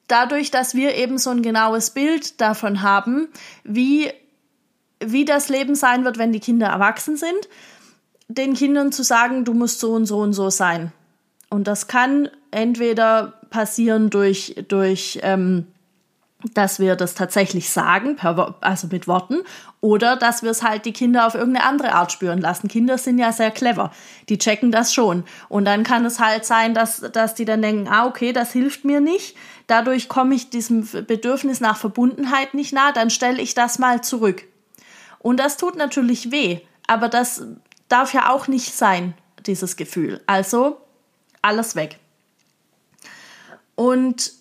dadurch, 0.07 0.51
dass 0.51 0.75
wir 0.75 0.95
eben 0.95 1.17
so 1.17 1.29
ein 1.29 1.41
genaues 1.41 1.91
Bild 1.91 2.41
davon 2.41 2.81
haben, 2.81 3.29
wie, 3.63 4.11
wie 4.99 5.23
das 5.23 5.49
Leben 5.49 5.75
sein 5.75 6.03
wird, 6.03 6.17
wenn 6.17 6.33
die 6.33 6.39
Kinder 6.39 6.67
erwachsen 6.67 7.15
sind, 7.15 7.47
den 8.27 8.53
Kindern 8.53 8.91
zu 8.91 9.03
sagen, 9.03 9.45
du 9.45 9.53
musst 9.53 9.79
so 9.79 9.93
und 9.93 10.05
so 10.05 10.19
und 10.19 10.33
so 10.33 10.49
sein. 10.49 10.91
Und 11.49 11.67
das 11.67 11.87
kann 11.87 12.29
entweder 12.51 13.33
passieren 13.49 14.09
durch, 14.09 14.55
durch 14.67 15.19
ähm, 15.21 15.67
dass 16.53 16.79
wir 16.79 16.95
das 16.95 17.15
tatsächlich 17.15 17.69
sagen, 17.69 18.15
per, 18.15 18.55
also 18.61 18.87
mit 18.87 19.07
Worten, 19.07 19.39
oder 19.81 20.15
dass 20.15 20.43
wir 20.43 20.51
es 20.51 20.63
halt 20.63 20.85
die 20.85 20.93
Kinder 20.93 21.25
auf 21.25 21.35
irgendeine 21.35 21.65
andere 21.65 21.93
Art 21.93 22.11
spüren 22.11 22.39
lassen. 22.39 22.67
Kinder 22.67 22.97
sind 22.97 23.17
ja 23.17 23.31
sehr 23.31 23.51
clever, 23.51 23.91
die 24.29 24.37
checken 24.37 24.71
das 24.71 24.93
schon. 24.93 25.23
Und 25.49 25.65
dann 25.65 25.83
kann 25.83 26.05
es 26.05 26.19
halt 26.19 26.45
sein, 26.45 26.73
dass, 26.73 27.01
dass 27.13 27.35
die 27.35 27.45
dann 27.45 27.61
denken, 27.61 27.87
ah, 27.87 28.05
okay, 28.05 28.33
das 28.33 28.51
hilft 28.51 28.85
mir 28.85 29.01
nicht, 29.01 29.35
dadurch 29.67 30.09
komme 30.09 30.35
ich 30.35 30.49
diesem 30.49 30.87
Bedürfnis 31.07 31.59
nach 31.61 31.77
Verbundenheit 31.77 32.53
nicht 32.53 32.73
nah, 32.73 32.91
dann 32.91 33.09
stelle 33.09 33.41
ich 33.41 33.53
das 33.53 33.79
mal 33.79 34.01
zurück. 34.01 34.43
Und 35.19 35.39
das 35.39 35.57
tut 35.57 35.75
natürlich 35.75 36.31
weh, 36.31 36.59
aber 36.87 37.09
das 37.09 37.43
darf 37.87 38.13
ja 38.13 38.29
auch 38.29 38.47
nicht 38.47 38.73
sein, 38.73 39.13
dieses 39.45 39.75
Gefühl. 39.75 40.21
Also 40.27 40.77
alles 41.41 41.75
weg. 41.75 41.99
Und 43.75 44.31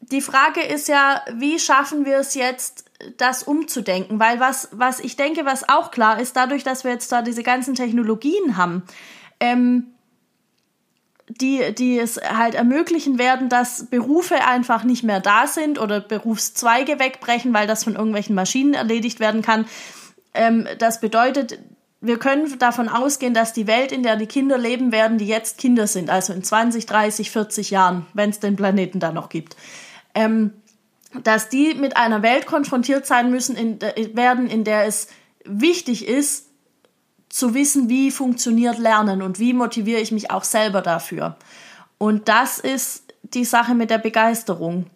die 0.00 0.20
Frage 0.20 0.60
ist 0.60 0.88
ja, 0.88 1.22
wie 1.32 1.58
schaffen 1.58 2.04
wir 2.04 2.18
es 2.18 2.34
jetzt, 2.34 2.84
das 3.16 3.42
umzudenken? 3.42 4.20
Weil 4.20 4.40
was, 4.40 4.68
was 4.72 5.00
ich 5.00 5.16
denke, 5.16 5.44
was 5.44 5.68
auch 5.68 5.90
klar 5.90 6.20
ist, 6.20 6.36
dadurch, 6.36 6.64
dass 6.64 6.84
wir 6.84 6.92
jetzt 6.92 7.10
da 7.12 7.22
diese 7.22 7.42
ganzen 7.42 7.74
Technologien 7.74 8.56
haben, 8.56 8.82
ähm, 9.40 9.88
die, 11.28 11.74
die 11.74 11.98
es 11.98 12.18
halt 12.18 12.54
ermöglichen 12.54 13.18
werden, 13.18 13.48
dass 13.48 13.86
Berufe 13.86 14.44
einfach 14.46 14.84
nicht 14.84 15.02
mehr 15.02 15.20
da 15.20 15.48
sind 15.48 15.80
oder 15.80 16.00
Berufszweige 16.00 17.00
wegbrechen, 17.00 17.52
weil 17.52 17.66
das 17.66 17.82
von 17.82 17.96
irgendwelchen 17.96 18.36
Maschinen 18.36 18.74
erledigt 18.74 19.18
werden 19.18 19.42
kann, 19.42 19.66
ähm, 20.36 20.66
das 20.78 21.00
bedeutet, 21.00 21.58
wir 22.00 22.18
können 22.18 22.58
davon 22.58 22.88
ausgehen, 22.88 23.34
dass 23.34 23.52
die 23.52 23.66
Welt, 23.66 23.90
in 23.90 24.02
der 24.02 24.16
die 24.16 24.26
Kinder 24.26 24.58
leben 24.58 24.92
werden, 24.92 25.18
die 25.18 25.26
jetzt 25.26 25.58
Kinder 25.58 25.86
sind, 25.86 26.10
also 26.10 26.32
in 26.32 26.42
20, 26.42 26.86
30, 26.86 27.30
40 27.30 27.70
Jahren, 27.70 28.06
wenn 28.14 28.30
es 28.30 28.40
den 28.40 28.56
Planeten 28.56 29.00
da 29.00 29.12
noch 29.12 29.28
gibt, 29.28 29.56
ähm, 30.14 30.52
dass 31.22 31.48
die 31.48 31.74
mit 31.74 31.96
einer 31.96 32.22
Welt 32.22 32.46
konfrontiert 32.46 33.06
sein 33.06 33.30
müssen, 33.30 33.56
in, 33.56 33.80
äh, 33.80 34.10
werden, 34.14 34.48
in 34.48 34.64
der 34.64 34.84
es 34.84 35.08
wichtig 35.44 36.06
ist, 36.06 36.46
zu 37.28 37.54
wissen, 37.54 37.88
wie 37.88 38.10
funktioniert 38.10 38.78
Lernen 38.78 39.22
und 39.22 39.38
wie 39.38 39.52
motiviere 39.52 40.00
ich 40.00 40.12
mich 40.12 40.30
auch 40.30 40.44
selber 40.44 40.82
dafür. 40.82 41.36
Und 41.98 42.28
das 42.28 42.58
ist 42.58 43.14
die 43.22 43.44
Sache 43.44 43.74
mit 43.74 43.90
der 43.90 43.98
Begeisterung. 43.98 44.86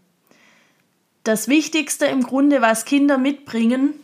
Das 1.24 1.48
Wichtigste 1.48 2.06
im 2.06 2.22
Grunde, 2.22 2.62
was 2.62 2.84
Kinder 2.84 3.18
mitbringen, 3.18 3.94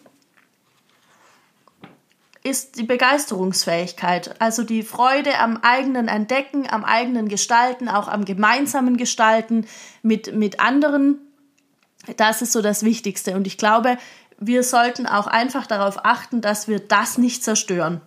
ist 2.46 2.78
die 2.78 2.84
Begeisterungsfähigkeit, 2.84 4.40
also 4.40 4.62
die 4.62 4.84
Freude 4.84 5.38
am 5.40 5.58
eigenen 5.62 6.06
Entdecken, 6.06 6.70
am 6.70 6.84
eigenen 6.84 7.28
Gestalten, 7.28 7.88
auch 7.88 8.06
am 8.06 8.24
gemeinsamen 8.24 8.96
Gestalten 8.96 9.66
mit, 10.02 10.32
mit 10.32 10.60
anderen. 10.60 11.18
Das 12.16 12.42
ist 12.42 12.52
so 12.52 12.62
das 12.62 12.84
Wichtigste. 12.84 13.34
Und 13.34 13.48
ich 13.48 13.58
glaube, 13.58 13.98
wir 14.38 14.62
sollten 14.62 15.06
auch 15.06 15.26
einfach 15.26 15.66
darauf 15.66 16.04
achten, 16.04 16.40
dass 16.40 16.68
wir 16.68 16.78
das 16.78 17.18
nicht 17.18 17.42
zerstören. 17.42 18.00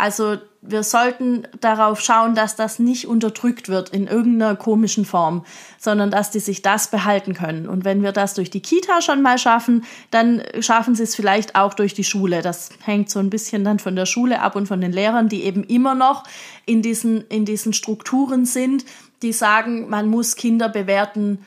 Also 0.00 0.38
wir 0.62 0.82
sollten 0.82 1.46
darauf 1.60 2.00
schauen, 2.00 2.34
dass 2.34 2.56
das 2.56 2.78
nicht 2.78 3.06
unterdrückt 3.06 3.68
wird 3.68 3.90
in 3.90 4.06
irgendeiner 4.06 4.56
komischen 4.56 5.04
Form, 5.04 5.44
sondern 5.78 6.10
dass 6.10 6.30
die 6.30 6.40
sich 6.40 6.62
das 6.62 6.88
behalten 6.88 7.34
können. 7.34 7.68
Und 7.68 7.84
wenn 7.84 8.02
wir 8.02 8.12
das 8.12 8.32
durch 8.32 8.48
die 8.48 8.62
Kita 8.62 9.02
schon 9.02 9.20
mal 9.20 9.36
schaffen, 9.36 9.84
dann 10.10 10.42
schaffen 10.60 10.94
sie 10.94 11.02
es 11.02 11.14
vielleicht 11.14 11.54
auch 11.54 11.74
durch 11.74 11.92
die 11.92 12.04
Schule. 12.04 12.40
Das 12.40 12.70
hängt 12.82 13.10
so 13.10 13.18
ein 13.18 13.28
bisschen 13.28 13.62
dann 13.62 13.78
von 13.78 13.94
der 13.94 14.06
Schule 14.06 14.40
ab 14.40 14.56
und 14.56 14.66
von 14.66 14.80
den 14.80 14.92
Lehrern, 14.92 15.28
die 15.28 15.44
eben 15.44 15.64
immer 15.64 15.94
noch 15.94 16.24
in 16.64 16.80
diesen, 16.80 17.26
in 17.28 17.44
diesen 17.44 17.74
Strukturen 17.74 18.46
sind, 18.46 18.86
die 19.20 19.34
sagen, 19.34 19.90
man 19.90 20.08
muss 20.08 20.34
Kinder 20.34 20.70
bewerten, 20.70 21.44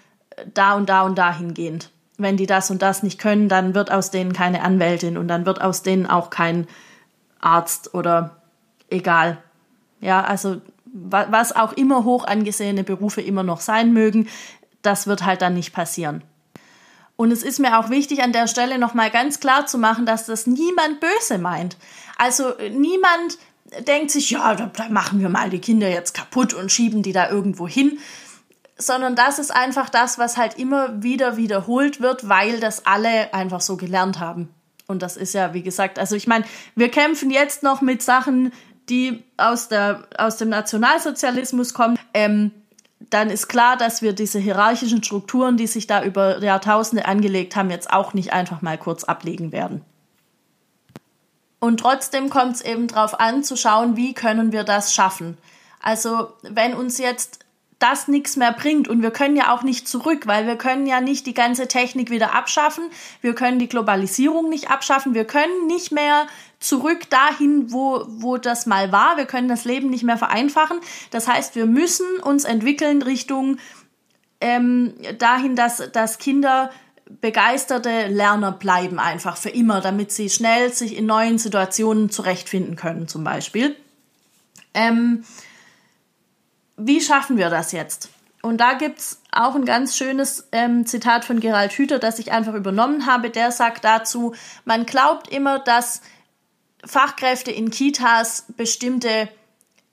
da 0.53 0.73
und 0.73 0.89
da 0.89 1.01
und 1.01 1.17
dahingehend. 1.17 1.89
Wenn 2.19 2.37
die 2.37 2.45
das 2.45 2.69
und 2.69 2.83
das 2.83 3.01
nicht 3.01 3.17
können, 3.17 3.49
dann 3.49 3.73
wird 3.73 3.91
aus 3.91 4.11
denen 4.11 4.33
keine 4.33 4.61
Anwältin 4.61 5.17
und 5.17 5.27
dann 5.27 5.47
wird 5.47 5.59
aus 5.59 5.81
denen 5.81 6.05
auch 6.05 6.29
kein 6.29 6.67
Arzt 7.43 7.93
oder 7.93 8.42
egal. 8.93 9.41
Ja, 9.99 10.23
also 10.23 10.61
was 10.93 11.55
auch 11.55 11.73
immer 11.73 12.03
hoch 12.03 12.25
angesehene 12.25 12.83
Berufe 12.83 13.21
immer 13.21 13.43
noch 13.43 13.61
sein 13.61 13.93
mögen, 13.93 14.27
das 14.83 15.07
wird 15.07 15.25
halt 15.25 15.41
dann 15.41 15.55
nicht 15.55 15.73
passieren. 15.73 16.23
Und 17.15 17.31
es 17.31 17.43
ist 17.43 17.59
mir 17.59 17.79
auch 17.79 17.89
wichtig, 17.89 18.21
an 18.21 18.31
der 18.31 18.47
Stelle 18.47 18.77
nochmal 18.77 19.09
ganz 19.09 19.39
klar 19.39 19.65
zu 19.65 19.77
machen, 19.77 20.05
dass 20.05 20.25
das 20.25 20.45
niemand 20.47 20.99
böse 20.99 21.37
meint. 21.37 21.77
Also 22.17 22.53
niemand 22.71 23.37
denkt 23.87 24.11
sich, 24.11 24.31
ja, 24.31 24.55
da, 24.55 24.71
machen 24.89 25.19
wir 25.19 25.29
mal 25.29 25.49
die 25.49 25.59
Kinder 25.59 25.89
jetzt 25.89 26.13
kaputt 26.13 26.53
und 26.53 26.71
schieben 26.71 27.01
die 27.01 27.11
da 27.11 27.29
irgendwo 27.29 27.67
hin, 27.67 27.97
sondern 28.77 29.15
das 29.15 29.39
ist 29.39 29.51
einfach 29.51 29.89
das, 29.89 30.17
was 30.17 30.37
halt 30.37 30.57
immer 30.59 31.01
wieder 31.01 31.37
wiederholt 31.37 32.01
wird, 32.01 32.27
weil 32.29 32.59
das 32.59 32.85
alle 32.85 33.33
einfach 33.33 33.61
so 33.61 33.77
gelernt 33.77 34.19
haben. 34.19 34.49
Und 34.87 35.01
das 35.01 35.15
ist 35.15 35.33
ja, 35.33 35.53
wie 35.53 35.63
gesagt, 35.63 35.97
also 35.97 36.15
ich 36.15 36.27
meine, 36.27 36.45
wir 36.75 36.89
kämpfen 36.89 37.31
jetzt 37.31 37.63
noch 37.63 37.81
mit 37.81 38.01
Sachen, 38.01 38.51
die 38.89 39.23
aus, 39.37 39.69
der, 39.69 40.07
aus 40.17 40.37
dem 40.37 40.49
Nationalsozialismus 40.49 41.73
kommen, 41.73 41.97
ähm, 42.13 42.51
dann 43.09 43.29
ist 43.29 43.47
klar, 43.47 43.77
dass 43.77 44.01
wir 44.01 44.13
diese 44.13 44.39
hierarchischen 44.39 45.03
Strukturen, 45.03 45.57
die 45.57 45.67
sich 45.67 45.87
da 45.87 46.03
über 46.03 46.41
Jahrtausende 46.41 47.05
angelegt 47.05 47.55
haben, 47.55 47.69
jetzt 47.69 47.91
auch 47.91 48.13
nicht 48.13 48.33
einfach 48.33 48.61
mal 48.61 48.77
kurz 48.77 49.03
ablegen 49.03 49.51
werden. 49.51 49.81
Und 51.59 51.79
trotzdem 51.79 52.29
kommt 52.29 52.55
es 52.55 52.61
eben 52.61 52.87
darauf 52.87 53.19
an, 53.19 53.43
zu 53.43 53.55
schauen, 53.55 53.95
wie 53.95 54.13
können 54.13 54.51
wir 54.51 54.63
das 54.63 54.93
schaffen. 54.93 55.37
Also 55.81 56.33
wenn 56.41 56.73
uns 56.73 56.97
jetzt 56.97 57.42
das 57.83 58.07
nichts 58.07 58.37
mehr 58.37 58.53
bringt. 58.53 58.87
Und 58.87 59.01
wir 59.01 59.11
können 59.11 59.35
ja 59.35 59.53
auch 59.53 59.61
nicht 59.61 59.87
zurück, 59.87 60.25
weil 60.25 60.47
wir 60.47 60.55
können 60.55 60.87
ja 60.87 61.01
nicht 61.01 61.25
die 61.25 61.33
ganze 61.33 61.67
Technik 61.67 62.09
wieder 62.09 62.33
abschaffen. 62.33 62.85
Wir 63.21 63.35
können 63.35 63.59
die 63.59 63.67
Globalisierung 63.67 64.49
nicht 64.49 64.71
abschaffen. 64.71 65.13
Wir 65.13 65.25
können 65.25 65.67
nicht 65.67 65.91
mehr 65.91 66.27
zurück 66.59 67.09
dahin, 67.09 67.73
wo, 67.73 68.05
wo 68.07 68.37
das 68.37 68.65
mal 68.65 68.93
war. 68.93 69.17
Wir 69.17 69.25
können 69.25 69.49
das 69.49 69.65
Leben 69.65 69.89
nicht 69.89 70.03
mehr 70.03 70.17
vereinfachen. 70.17 70.79
Das 71.11 71.27
heißt, 71.27 71.55
wir 71.55 71.65
müssen 71.65 72.05
uns 72.21 72.45
entwickeln 72.45 73.01
Richtung 73.01 73.57
ähm, 74.39 74.93
dahin, 75.19 75.57
dass, 75.57 75.91
dass 75.91 76.19
Kinder 76.19 76.71
begeisterte 77.19 78.07
Lerner 78.07 78.53
bleiben 78.53 78.97
einfach 78.97 79.35
für 79.35 79.49
immer, 79.49 79.81
damit 79.81 80.13
sie 80.13 80.29
schnell 80.29 80.71
sich 80.71 80.95
in 80.95 81.05
neuen 81.05 81.37
Situationen 81.37 82.09
zurechtfinden 82.09 82.77
können, 82.77 83.09
zum 83.09 83.25
Beispiel. 83.25 83.75
Ähm, 84.73 85.25
wie 86.87 87.01
schaffen 87.01 87.37
wir 87.37 87.49
das 87.49 87.71
jetzt? 87.71 88.09
Und 88.41 88.57
da 88.57 88.73
gibt 88.73 88.99
es 88.99 89.21
auch 89.31 89.55
ein 89.55 89.63
ganz 89.63 89.95
schönes 89.95 90.49
ähm, 90.51 90.85
Zitat 90.85 91.23
von 91.23 91.39
Gerald 91.39 91.71
Hüther, 91.71 91.97
das 91.97 92.19
ich 92.19 92.31
einfach 92.33 92.53
übernommen 92.53 93.05
habe. 93.05 93.29
Der 93.29 93.51
sagt 93.51 93.85
dazu, 93.85 94.35
man 94.65 94.85
glaubt 94.85 95.29
immer, 95.29 95.59
dass 95.59 96.01
Fachkräfte 96.85 97.51
in 97.51 97.71
Kitas 97.71 98.45
bestimmte 98.57 99.29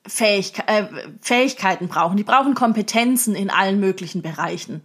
Fähig 0.06 0.54
äh, 0.66 0.86
Fähigkeiten 1.20 1.86
brauchen. 1.86 2.16
Die 2.16 2.24
brauchen 2.24 2.54
Kompetenzen 2.54 3.36
in 3.36 3.50
allen 3.50 3.78
möglichen 3.78 4.22
Bereichen. 4.22 4.82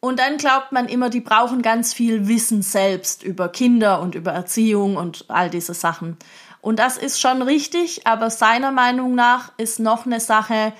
Und 0.00 0.18
dann 0.18 0.36
glaubt 0.36 0.70
man 0.70 0.88
immer, 0.88 1.08
die 1.08 1.20
brauchen 1.20 1.62
ganz 1.62 1.94
viel 1.94 2.28
Wissen 2.28 2.62
selbst 2.62 3.22
über 3.22 3.48
Kinder 3.48 4.00
und 4.00 4.14
über 4.14 4.32
Erziehung 4.32 4.96
und 4.96 5.24
all 5.28 5.48
diese 5.48 5.72
Sachen. 5.72 6.18
Und 6.60 6.78
das 6.78 6.98
ist 6.98 7.20
schon 7.20 7.42
richtig, 7.42 8.06
aber 8.06 8.30
seiner 8.30 8.72
Meinung 8.72 9.14
nach 9.14 9.52
ist 9.56 9.80
noch 9.80 10.04
eine 10.04 10.20
Sache 10.20 10.72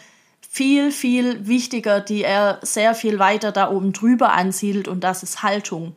viel, 0.58 0.90
viel 0.90 1.46
wichtiger, 1.46 2.00
die 2.00 2.24
er 2.24 2.58
sehr 2.62 2.96
viel 2.96 3.20
weiter 3.20 3.52
da 3.52 3.70
oben 3.70 3.92
drüber 3.92 4.32
ansiedelt 4.32 4.88
und 4.88 5.04
das 5.04 5.22
ist 5.22 5.44
Haltung. 5.44 5.94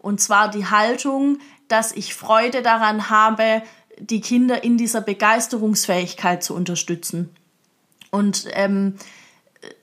Und 0.00 0.20
zwar 0.20 0.50
die 0.50 0.66
Haltung, 0.66 1.38
dass 1.68 1.92
ich 1.92 2.12
Freude 2.12 2.60
daran 2.62 3.08
habe, 3.08 3.62
die 4.00 4.20
Kinder 4.20 4.64
in 4.64 4.76
dieser 4.76 5.00
Begeisterungsfähigkeit 5.00 6.42
zu 6.42 6.56
unterstützen. 6.56 7.36
Und 8.10 8.48
ähm, 8.54 8.96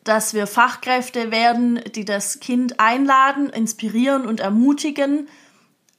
dass 0.03 0.33
wir 0.33 0.45
Fachkräfte 0.45 1.31
werden, 1.31 1.79
die 1.95 2.03
das 2.03 2.41
Kind 2.41 2.81
einladen, 2.81 3.49
inspirieren 3.49 4.25
und 4.25 4.41
ermutigen, 4.41 5.29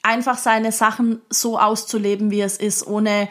einfach 0.02 0.37
seine 0.37 0.71
Sachen 0.71 1.23
so 1.31 1.59
auszuleben, 1.59 2.31
wie 2.31 2.42
es 2.42 2.59
ist, 2.59 2.87
ohne 2.87 3.31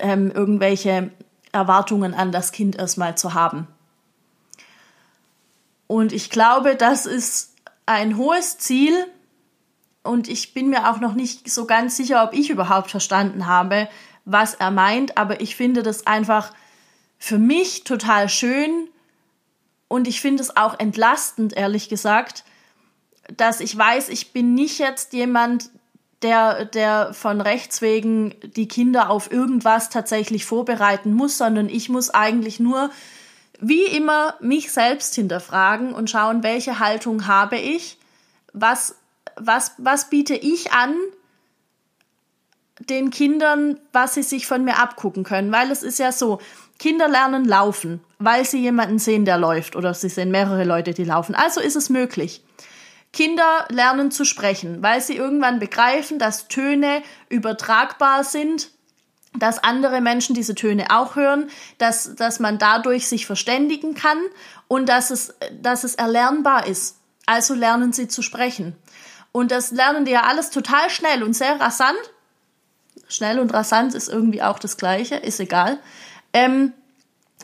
ähm, 0.00 0.32
irgendwelche 0.32 1.12
Erwartungen 1.52 2.14
an 2.14 2.32
das 2.32 2.50
Kind 2.50 2.74
erstmal 2.74 3.16
zu 3.16 3.34
haben. 3.34 3.68
Und 5.88 6.12
ich 6.12 6.30
glaube, 6.30 6.76
das 6.76 7.04
ist 7.04 7.54
ein 7.86 8.16
hohes 8.16 8.58
Ziel. 8.58 8.94
Und 10.04 10.28
ich 10.28 10.54
bin 10.54 10.68
mir 10.68 10.88
auch 10.88 11.00
noch 11.00 11.14
nicht 11.14 11.50
so 11.50 11.66
ganz 11.66 11.96
sicher, 11.96 12.22
ob 12.22 12.32
ich 12.32 12.50
überhaupt 12.50 12.92
verstanden 12.92 13.46
habe, 13.46 13.88
was 14.24 14.54
er 14.54 14.70
meint. 14.70 15.18
Aber 15.18 15.40
ich 15.40 15.56
finde 15.56 15.82
das 15.82 16.06
einfach 16.06 16.52
für 17.18 17.38
mich 17.38 17.82
total 17.82 18.28
schön, 18.28 18.88
und 19.88 20.06
ich 20.06 20.20
finde 20.20 20.42
es 20.42 20.56
auch 20.56 20.78
entlastend, 20.78 21.56
ehrlich 21.56 21.88
gesagt, 21.88 22.44
dass 23.36 23.60
ich 23.60 23.76
weiß, 23.76 24.10
ich 24.10 24.32
bin 24.32 24.54
nicht 24.54 24.78
jetzt 24.78 25.12
jemand, 25.14 25.70
der, 26.22 26.64
der 26.64 27.14
von 27.14 27.40
Rechts 27.40 27.80
wegen 27.80 28.34
die 28.42 28.68
Kinder 28.68 29.08
auf 29.08 29.30
irgendwas 29.30 29.88
tatsächlich 29.88 30.44
vorbereiten 30.44 31.12
muss, 31.14 31.38
sondern 31.38 31.68
ich 31.68 31.88
muss 31.88 32.10
eigentlich 32.10 32.60
nur 32.60 32.90
wie 33.60 33.84
immer 33.84 34.34
mich 34.40 34.72
selbst 34.72 35.14
hinterfragen 35.14 35.92
und 35.92 36.10
schauen, 36.10 36.42
welche 36.42 36.78
Haltung 36.78 37.26
habe 37.26 37.56
ich, 37.58 37.98
was, 38.52 38.96
was, 39.36 39.72
was 39.78 40.10
biete 40.10 40.34
ich 40.34 40.72
an 40.72 40.94
den 42.78 43.10
Kindern, 43.10 43.78
was 43.92 44.14
sie 44.14 44.22
sich 44.22 44.46
von 44.46 44.64
mir 44.64 44.78
abgucken 44.78 45.24
können. 45.24 45.50
Weil 45.50 45.70
es 45.70 45.82
ist 45.82 45.98
ja 45.98 46.12
so, 46.12 46.38
Kinder 46.78 47.08
lernen 47.08 47.44
laufen, 47.44 48.00
weil 48.18 48.44
sie 48.44 48.60
jemanden 48.60 49.00
sehen, 49.00 49.24
der 49.24 49.36
läuft, 49.36 49.74
oder 49.74 49.94
sie 49.94 50.08
sehen 50.08 50.30
mehrere 50.30 50.64
Leute, 50.64 50.94
die 50.94 51.04
laufen. 51.04 51.34
Also 51.34 51.60
ist 51.60 51.74
es 51.74 51.90
möglich. 51.90 52.42
Kinder 53.12 53.66
lernen 53.70 54.10
zu 54.10 54.24
sprechen, 54.24 54.82
weil 54.82 55.00
sie 55.00 55.16
irgendwann 55.16 55.58
begreifen, 55.58 56.18
dass 56.18 56.46
Töne 56.46 57.02
übertragbar 57.28 58.22
sind, 58.22 58.70
dass 59.34 59.62
andere 59.62 60.00
Menschen 60.00 60.34
diese 60.34 60.54
Töne 60.54 60.86
auch 60.90 61.16
hören, 61.16 61.50
dass, 61.78 62.14
dass 62.14 62.40
man 62.40 62.58
dadurch 62.58 63.08
sich 63.08 63.26
verständigen 63.26 63.94
kann 63.94 64.18
und 64.68 64.88
dass 64.88 65.10
es, 65.10 65.34
dass 65.60 65.84
es 65.84 65.94
erlernbar 65.94 66.66
ist. 66.66 66.96
Also 67.26 67.54
lernen 67.54 67.92
sie 67.92 68.08
zu 68.08 68.22
sprechen. 68.22 68.74
Und 69.32 69.50
das 69.50 69.70
lernen 69.70 70.04
die 70.04 70.12
ja 70.12 70.22
alles 70.22 70.50
total 70.50 70.88
schnell 70.88 71.22
und 71.22 71.34
sehr 71.34 71.60
rasant. 71.60 71.98
Schnell 73.08 73.38
und 73.38 73.52
rasant 73.52 73.94
ist 73.94 74.08
irgendwie 74.08 74.42
auch 74.42 74.58
das 74.58 74.76
Gleiche, 74.76 75.16
ist 75.16 75.40
egal. 75.40 75.78
Ähm, 76.32 76.72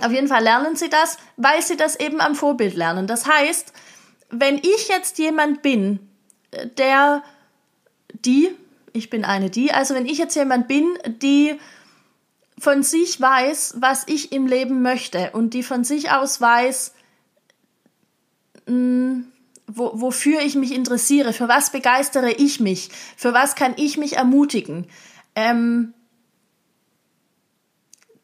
auf 0.01 0.11
jeden 0.11 0.29
Fall 0.29 0.43
lernen 0.43 0.77
sie 0.77 0.89
das, 0.89 1.19
weil 1.37 1.63
sie 1.63 1.77
das 1.77 1.97
eben 1.97 2.21
am 2.21 2.35
Vorbild 2.35 2.75
lernen. 2.75 3.07
Das 3.07 3.27
heißt, 3.27 3.73
wenn 4.31 4.57
ich 4.59 4.89
jetzt 4.89 5.19
jemand 5.19 5.63
bin, 5.63 6.09
der 6.79 7.23
die, 8.25 8.55
ich 8.95 9.11
bin 9.11 9.25
eine 9.25 9.51
die, 9.51 9.73
also 9.73 9.95
wenn 9.95 10.07
ich 10.07 10.19
jetzt 10.19 10.37
jemand 10.37 10.69
bin, 10.69 10.87
die 11.07 11.59
von 12.59 12.83
sich 12.83 13.21
weiß, 13.21 13.75
was 13.79 14.05
ich 14.07 14.33
im 14.33 14.47
Leben 14.47 14.81
möchte 14.81 15.33
und 15.33 15.53
die 15.53 15.65
von 15.65 15.85
sich 15.85 16.13
aus 16.13 16.41
weiß, 16.41 16.95
mh, 18.67 18.73
hm, 18.73 19.27
wo, 19.67 19.91
wofür 19.95 20.41
ich 20.43 20.55
mich 20.55 20.73
interessiere, 20.73 21.33
für 21.33 21.49
was 21.49 21.71
begeistere 21.71 22.31
ich 22.31 22.61
mich, 22.61 22.91
für 23.17 23.33
was 23.33 23.57
kann 23.57 23.75
ich 23.77 23.97
mich 23.97 24.17
ermutigen, 24.17 24.87
ähm, 25.35 25.95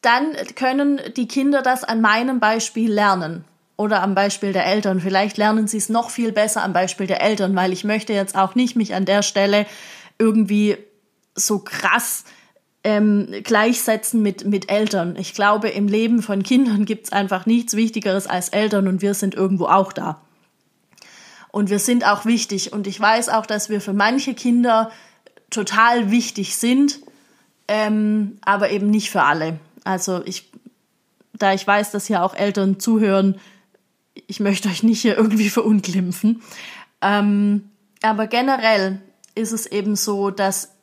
dann 0.03 0.37
können 0.55 1.01
die 1.17 1.27
Kinder 1.27 1.63
das 1.63 1.83
an 1.83 2.01
meinem 2.01 2.41
Beispiel 2.41 2.93
lernen 2.93 3.45
oder 3.77 4.03
am 4.03 4.15
Beispiel 4.15 4.53
der 4.53 4.67
Eltern. 4.67 5.01
Vielleicht 5.01 5.37
lernen 5.37 5.67
sie 5.67 5.79
es 5.79 5.89
noch 5.89 6.11
viel 6.11 6.33
besser 6.33 6.63
am 6.63 6.73
Beispiel 6.73 7.07
der 7.07 7.23
Eltern, 7.23 7.57
weil 7.57 7.73
ich 7.73 7.85
möchte 7.85 8.13
jetzt 8.13 8.37
auch 8.37 8.55
nicht 8.55 8.77
mich 8.77 8.95
an 8.95 9.05
der 9.05 9.23
Stelle 9.23 9.67
irgendwie 10.21 10.77
so 11.35 11.59
krass 11.59 12.25
ähm, 12.85 13.29
gleichsetzen 13.43 14.23
mit, 14.23 14.45
mit 14.45 14.71
Eltern. 14.71 15.17
Ich 15.17 15.35
glaube, 15.35 15.69
im 15.69 15.89
Leben 15.89 16.23
von 16.23 16.43
Kindern 16.43 16.85
gibt 16.85 17.07
es 17.07 17.13
einfach 17.13 17.47
nichts 17.47 17.75
Wichtigeres 17.75 18.27
als 18.27 18.51
Eltern 18.51 18.89
und 18.89 19.03
wir 19.03 19.15
sind 19.15 19.35
irgendwo 19.35 19.67
auch 19.67 19.93
da. 19.93 20.21
Und 21.53 21.69
wir 21.69 21.79
sind 21.79 22.07
auch 22.07 22.25
wichtig. 22.25 22.73
Und 22.73 22.87
ich 22.87 22.99
weiß 22.99 23.29
auch, 23.29 23.45
dass 23.45 23.69
wir 23.69 23.81
für 23.81 23.93
manche 23.93 24.35
Kinder 24.35 24.91
total 25.51 26.11
wichtig 26.11 26.57
sind, 26.57 27.01
ähm, 27.67 28.39
aber 28.43 28.71
eben 28.71 28.89
nicht 28.89 29.11
für 29.11 29.23
alle. 29.23 29.59
Also 29.85 30.23
ich, 30.25 30.51
da 31.33 31.53
ich 31.53 31.67
weiß, 31.67 31.91
dass 31.91 32.07
hier 32.07 32.23
auch 32.23 32.35
Eltern 32.35 32.79
zuhören, 32.79 33.37
ich 34.27 34.41
möchte 34.41 34.69
euch 34.69 34.83
nicht 34.83 35.03
hier 35.03 35.17
irgendwie 35.17 35.49
verunglimpfen. 35.51 36.43
Ähm, 37.03 37.69
aber 38.03 38.27
generell 38.27 39.01
ist 39.35 39.53
es 39.53 39.67
eben 39.67 39.97
so, 39.97 40.31
dass, 40.31 40.75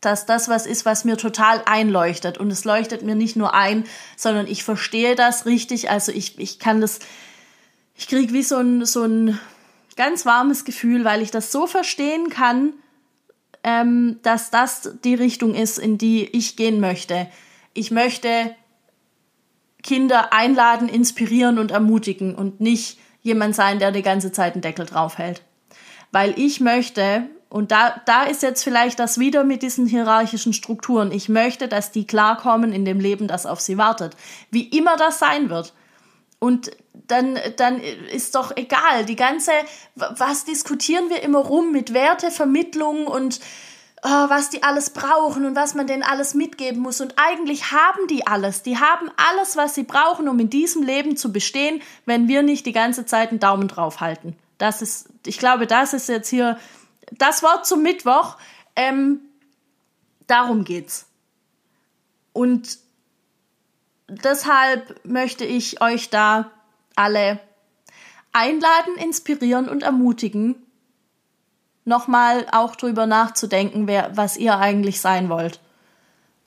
dass 0.00 0.26
das 0.26 0.48
was 0.48 0.66
ist, 0.66 0.84
was 0.84 1.04
mir 1.04 1.16
total 1.16 1.62
einleuchtet. 1.66 2.38
Und 2.38 2.50
es 2.50 2.64
leuchtet 2.64 3.02
mir 3.02 3.14
nicht 3.14 3.36
nur 3.36 3.54
ein, 3.54 3.84
sondern 4.16 4.46
ich 4.46 4.64
verstehe 4.64 5.14
das 5.14 5.46
richtig. 5.46 5.90
Also 5.90 6.12
ich, 6.12 6.38
ich 6.38 6.58
kann 6.58 6.80
das, 6.80 7.00
ich 7.94 8.08
kriege 8.08 8.32
wie 8.32 8.42
so 8.42 8.56
ein, 8.56 8.84
so 8.84 9.04
ein 9.04 9.38
ganz 9.96 10.26
warmes 10.26 10.64
Gefühl, 10.64 11.04
weil 11.04 11.22
ich 11.22 11.30
das 11.30 11.52
so 11.52 11.66
verstehen 11.66 12.28
kann, 12.30 12.72
ähm, 13.62 14.18
dass 14.22 14.50
das 14.50 14.90
die 15.04 15.14
Richtung 15.14 15.54
ist, 15.54 15.78
in 15.78 15.98
die 15.98 16.24
ich 16.24 16.56
gehen 16.56 16.80
möchte 16.80 17.28
ich 17.76 17.90
möchte 17.90 18.54
Kinder 19.82 20.32
einladen, 20.32 20.88
inspirieren 20.88 21.58
und 21.58 21.70
ermutigen 21.70 22.34
und 22.34 22.60
nicht 22.60 22.98
jemand 23.22 23.54
sein, 23.54 23.78
der 23.78 23.92
die 23.92 24.02
ganze 24.02 24.32
Zeit 24.32 24.54
einen 24.54 24.62
Deckel 24.62 24.86
drauf 24.86 25.18
hält. 25.18 25.42
Weil 26.10 26.34
ich 26.38 26.60
möchte, 26.60 27.28
und 27.48 27.70
da, 27.70 28.00
da 28.06 28.24
ist 28.24 28.42
jetzt 28.42 28.64
vielleicht 28.64 28.98
das 28.98 29.18
wieder 29.18 29.44
mit 29.44 29.62
diesen 29.62 29.86
hierarchischen 29.86 30.52
Strukturen, 30.52 31.12
ich 31.12 31.28
möchte, 31.28 31.68
dass 31.68 31.92
die 31.92 32.06
klarkommen 32.06 32.72
in 32.72 32.84
dem 32.84 32.98
Leben, 32.98 33.28
das 33.28 33.46
auf 33.46 33.60
sie 33.60 33.78
wartet. 33.78 34.16
Wie 34.50 34.64
immer 34.64 34.96
das 34.96 35.18
sein 35.18 35.48
wird. 35.48 35.72
Und 36.38 36.70
dann, 36.92 37.38
dann 37.56 37.80
ist 37.80 38.34
doch 38.34 38.54
egal, 38.56 39.04
die 39.06 39.16
ganze, 39.16 39.52
was 39.94 40.44
diskutieren 40.44 41.08
wir 41.08 41.22
immer 41.22 41.38
rum 41.38 41.72
mit 41.72 41.94
Wertevermittlung 41.94 43.06
und 43.06 43.40
oh, 44.02 44.08
was 44.08 44.50
die 44.50 44.62
alles 44.62 44.90
brauchen 44.90 45.46
und 45.46 45.56
was 45.56 45.74
man 45.74 45.86
denen 45.86 46.02
alles 46.02 46.34
mitgeben 46.34 46.82
muss. 46.82 47.00
Und 47.00 47.14
eigentlich 47.16 47.72
haben 47.72 48.06
die 48.08 48.26
alles. 48.26 48.62
Die 48.62 48.78
haben 48.78 49.10
alles, 49.16 49.56
was 49.56 49.74
sie 49.74 49.84
brauchen, 49.84 50.28
um 50.28 50.38
in 50.40 50.50
diesem 50.50 50.82
Leben 50.82 51.16
zu 51.16 51.32
bestehen, 51.32 51.80
wenn 52.04 52.28
wir 52.28 52.42
nicht 52.42 52.66
die 52.66 52.72
ganze 52.72 53.06
Zeit 53.06 53.30
einen 53.30 53.40
Daumen 53.40 53.68
drauf 53.68 54.00
halten. 54.00 54.36
Das 54.58 54.82
ist, 54.82 55.08
ich 55.24 55.38
glaube, 55.38 55.66
das 55.66 55.92
ist 55.92 56.08
jetzt 56.08 56.28
hier 56.28 56.58
das 57.12 57.42
Wort 57.42 57.66
zum 57.66 57.82
Mittwoch. 57.82 58.36
Ähm, 58.74 59.20
darum 60.26 60.64
geht's. 60.64 61.06
Und 62.32 62.78
deshalb 64.08 65.04
möchte 65.04 65.44
ich 65.44 65.80
euch 65.80 66.10
da 66.10 66.50
alle 66.94 67.40
einladen, 68.32 68.96
inspirieren 68.96 69.68
und 69.68 69.82
ermutigen, 69.82 70.56
nochmal 71.84 72.46
auch 72.52 72.76
drüber 72.76 73.06
nachzudenken, 73.06 73.86
wer, 73.86 74.16
was 74.16 74.36
ihr 74.36 74.58
eigentlich 74.58 75.00
sein 75.00 75.28
wollt. 75.28 75.60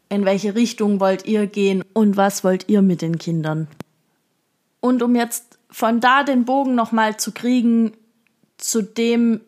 In 0.10 0.26
welche 0.26 0.56
Richtung 0.56 1.00
wollt 1.00 1.26
ihr 1.26 1.48
gehen 1.48 1.84
und 1.94 2.18
was 2.18 2.44
wollt 2.44 2.68
ihr 2.68 2.82
mit 2.82 3.02
den 3.02 3.18
Kindern? 3.18 3.68
Und 4.82 5.02
um 5.02 5.16
jetzt 5.16 5.58
von 5.72 6.00
da 6.00 6.24
den 6.24 6.46
Bogen 6.46 6.76
nochmal 6.76 7.18
zu 7.18 7.32
kriegen 7.32 7.94
zu 8.58 8.82
dem 8.82 9.42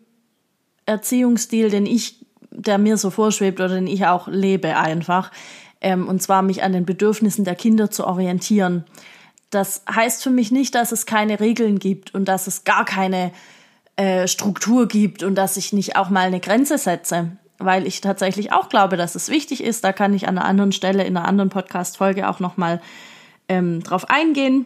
Erziehungsstil, 0.85 1.69
den 1.69 1.85
ich, 1.85 2.25
der 2.51 2.77
mir 2.77 2.97
so 2.97 3.09
vorschwebt 3.09 3.59
oder 3.59 3.75
den 3.75 3.87
ich 3.87 4.05
auch 4.05 4.27
lebe 4.27 4.77
einfach, 4.77 5.31
ähm, 5.81 6.07
und 6.07 6.21
zwar 6.21 6.41
mich 6.41 6.63
an 6.63 6.73
den 6.73 6.85
Bedürfnissen 6.85 7.45
der 7.45 7.55
Kinder 7.55 7.89
zu 7.91 8.05
orientieren. 8.05 8.85
das 9.49 9.83
heißt 9.93 10.23
für 10.23 10.29
mich 10.29 10.51
nicht, 10.51 10.75
dass 10.75 10.93
es 10.93 11.05
keine 11.05 11.41
Regeln 11.41 11.77
gibt 11.77 12.13
und 12.13 12.25
dass 12.25 12.47
es 12.47 12.63
gar 12.63 12.85
keine 12.85 13.31
äh, 13.97 14.27
Struktur 14.27 14.87
gibt 14.87 15.23
und 15.23 15.35
dass 15.35 15.57
ich 15.57 15.73
nicht 15.73 15.97
auch 15.97 16.09
mal 16.09 16.25
eine 16.25 16.39
Grenze 16.39 16.77
setze, 16.77 17.37
weil 17.57 17.85
ich 17.85 17.99
tatsächlich 17.99 18.53
auch 18.53 18.69
glaube, 18.69 18.95
dass 18.95 19.15
es 19.15 19.29
wichtig 19.29 19.61
ist. 19.61 19.83
Da 19.83 19.91
kann 19.91 20.13
ich 20.13 20.27
an 20.27 20.37
einer 20.37 20.47
anderen 20.47 20.71
Stelle 20.71 21.03
in 21.03 21.17
einer 21.17 21.27
anderen 21.27 21.49
Podcast-Folge 21.49 22.29
auch 22.29 22.39
nochmal 22.39 22.81
ähm, 23.49 23.83
drauf 23.83 24.09
eingehen. 24.09 24.65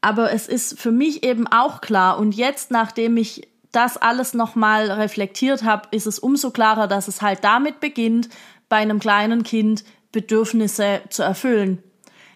Aber 0.00 0.32
es 0.32 0.46
ist 0.46 0.78
für 0.78 0.92
mich 0.92 1.24
eben 1.24 1.48
auch 1.48 1.80
klar 1.80 2.18
und 2.18 2.36
jetzt, 2.36 2.70
nachdem 2.70 3.16
ich 3.16 3.48
das 3.76 3.96
alles 3.96 4.34
nochmal 4.34 4.90
reflektiert 4.90 5.62
habe, 5.62 5.88
ist 5.90 6.06
es 6.06 6.18
umso 6.18 6.50
klarer, 6.50 6.88
dass 6.88 7.08
es 7.08 7.22
halt 7.22 7.44
damit 7.44 7.80
beginnt, 7.80 8.28
bei 8.68 8.76
einem 8.76 8.98
kleinen 8.98 9.42
Kind 9.42 9.84
Bedürfnisse 10.12 11.02
zu 11.10 11.22
erfüllen, 11.22 11.82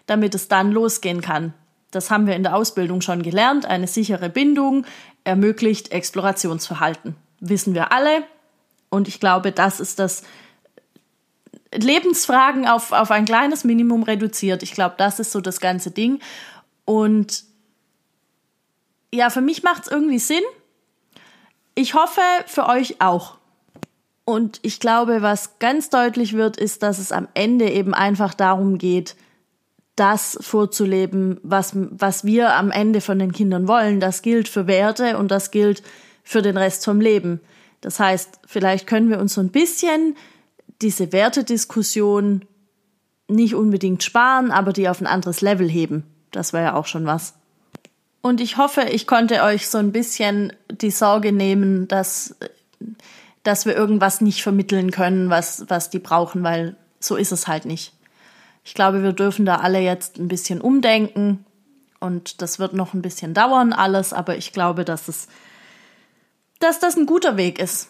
damit 0.05 0.35
es 0.35 0.47
dann 0.47 0.71
losgehen 0.71 1.21
kann. 1.21 1.53
Das 1.89 2.11
haben 2.11 2.27
wir 2.27 2.35
in 2.35 2.43
der 2.43 2.55
Ausbildung 2.55 3.01
schon 3.01 3.23
gelernt. 3.23 3.65
Eine 3.65 3.87
sichere 3.87 4.29
Bindung 4.29 4.85
ermöglicht 5.23 5.91
Explorationsverhalten. 5.91 7.15
Wissen 7.39 7.73
wir 7.73 7.91
alle. 7.91 8.23
Und 8.89 9.07
ich 9.07 9.19
glaube, 9.19 9.51
das 9.51 9.79
ist 9.79 9.99
das 9.99 10.23
Lebensfragen 11.73 12.67
auf, 12.67 12.91
auf 12.91 13.11
ein 13.11 13.25
kleines 13.25 13.63
Minimum 13.63 14.03
reduziert. 14.03 14.63
Ich 14.63 14.73
glaube, 14.73 14.95
das 14.97 15.19
ist 15.19 15.31
so 15.31 15.41
das 15.41 15.59
ganze 15.59 15.91
Ding. 15.91 16.19
Und 16.85 17.43
ja, 19.13 19.29
für 19.29 19.41
mich 19.41 19.63
macht 19.63 19.83
es 19.83 19.91
irgendwie 19.91 20.19
Sinn. 20.19 20.43
Ich 21.75 21.93
hoffe, 21.93 22.21
für 22.47 22.67
euch 22.67 23.01
auch. 23.01 23.37
Und 24.25 24.59
ich 24.61 24.79
glaube, 24.79 25.21
was 25.21 25.59
ganz 25.59 25.89
deutlich 25.89 26.33
wird, 26.33 26.57
ist, 26.57 26.83
dass 26.83 26.99
es 26.99 27.11
am 27.11 27.27
Ende 27.33 27.69
eben 27.69 27.93
einfach 27.93 28.33
darum 28.33 28.77
geht, 28.77 29.15
das 29.95 30.37
vorzuleben, 30.41 31.39
was, 31.43 31.71
was 31.73 32.23
wir 32.23 32.55
am 32.55 32.71
Ende 32.71 33.01
von 33.01 33.19
den 33.19 33.33
Kindern 33.33 33.67
wollen. 33.67 33.99
Das 33.99 34.21
gilt 34.21 34.47
für 34.47 34.67
Werte 34.67 35.17
und 35.17 35.31
das 35.31 35.51
gilt 35.51 35.83
für 36.23 36.41
den 36.41 36.57
Rest 36.57 36.85
vom 36.85 37.01
Leben. 37.01 37.41
Das 37.81 37.99
heißt, 37.99 38.39
vielleicht 38.45 38.87
können 38.87 39.09
wir 39.09 39.19
uns 39.19 39.33
so 39.33 39.41
ein 39.41 39.49
bisschen 39.49 40.15
diese 40.81 41.11
Wertediskussion 41.11 42.45
nicht 43.27 43.55
unbedingt 43.55 44.03
sparen, 44.03 44.51
aber 44.51 44.73
die 44.73 44.89
auf 44.89 45.01
ein 45.01 45.07
anderes 45.07 45.41
Level 45.41 45.69
heben. 45.69 46.03
Das 46.31 46.53
wäre 46.53 46.65
ja 46.65 46.73
auch 46.75 46.85
schon 46.85 47.05
was. 47.05 47.33
Und 48.21 48.39
ich 48.39 48.57
hoffe, 48.57 48.83
ich 48.83 49.07
konnte 49.07 49.41
euch 49.43 49.67
so 49.67 49.77
ein 49.77 49.91
bisschen 49.91 50.53
die 50.69 50.91
Sorge 50.91 51.31
nehmen, 51.31 51.87
dass, 51.87 52.35
dass 53.43 53.65
wir 53.65 53.75
irgendwas 53.75 54.21
nicht 54.21 54.43
vermitteln 54.43 54.91
können, 54.91 55.29
was, 55.29 55.65
was 55.69 55.89
die 55.89 55.99
brauchen, 55.99 56.43
weil 56.43 56.75
so 56.99 57.15
ist 57.15 57.31
es 57.31 57.47
halt 57.47 57.65
nicht. 57.65 57.93
Ich 58.63 58.75
glaube, 58.75 59.01
wir 59.01 59.13
dürfen 59.13 59.45
da 59.45 59.57
alle 59.57 59.79
jetzt 59.79 60.17
ein 60.17 60.27
bisschen 60.27 60.61
umdenken 60.61 61.45
und 61.99 62.41
das 62.41 62.59
wird 62.59 62.73
noch 62.73 62.93
ein 62.93 63.01
bisschen 63.01 63.33
dauern 63.33 63.73
alles, 63.73 64.13
aber 64.13 64.37
ich 64.37 64.53
glaube, 64.53 64.85
dass 64.85 65.07
es, 65.07 65.27
dass 66.59 66.79
das 66.79 66.95
ein 66.95 67.07
guter 67.07 67.37
Weg 67.37 67.59
ist, 67.59 67.89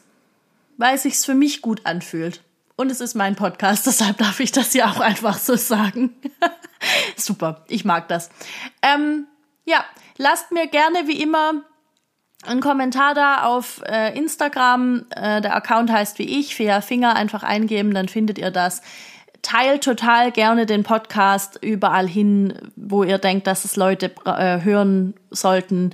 weil 0.78 0.96
es 0.96 1.04
sich 1.04 1.18
für 1.18 1.34
mich 1.34 1.62
gut 1.62 1.86
anfühlt. 1.86 2.42
Und 2.78 2.90
es 2.90 3.02
ist 3.02 3.16
mein 3.16 3.36
Podcast, 3.36 3.86
deshalb 3.88 4.18
darf 4.18 4.40
ich 4.40 4.54
das 4.54 4.74
ja 4.74 4.90
auch 4.90 5.02
einfach 5.02 5.38
so 5.38 5.58
sagen. 5.58 6.16
Super, 7.18 7.66
ich 7.68 7.84
mag 7.84 8.08
das. 8.08 8.30
Ähm, 8.82 9.28
ja, 9.66 9.84
lasst 10.18 10.52
mir 10.52 10.68
gerne 10.68 11.08
wie 11.08 11.22
immer 11.22 11.64
einen 12.44 12.62
Kommentar 12.62 13.14
da 13.14 13.44
auf 13.44 13.82
äh, 13.86 14.18
Instagram. 14.18 15.06
Äh, 15.16 15.42
der 15.42 15.56
Account 15.56 15.92
heißt 15.92 16.20
wie 16.20 16.40
ich, 16.40 16.56
Fea 16.56 16.82
Finger, 16.82 17.16
einfach 17.16 17.44
eingeben, 17.44 17.94
dann 17.94 18.08
findet 18.08 18.38
ihr 18.38 18.52
das. 18.52 18.82
Teilt 19.42 19.84
total 19.84 20.32
gerne 20.32 20.66
den 20.66 20.84
Podcast 20.84 21.58
überall 21.62 22.08
hin, 22.08 22.72
wo 22.76 23.04
ihr 23.04 23.18
denkt, 23.18 23.48
dass 23.48 23.66
es 23.66 23.76
Leute 23.76 24.12
äh, 24.26 24.62
hören 24.62 25.16
sollten. 25.32 25.92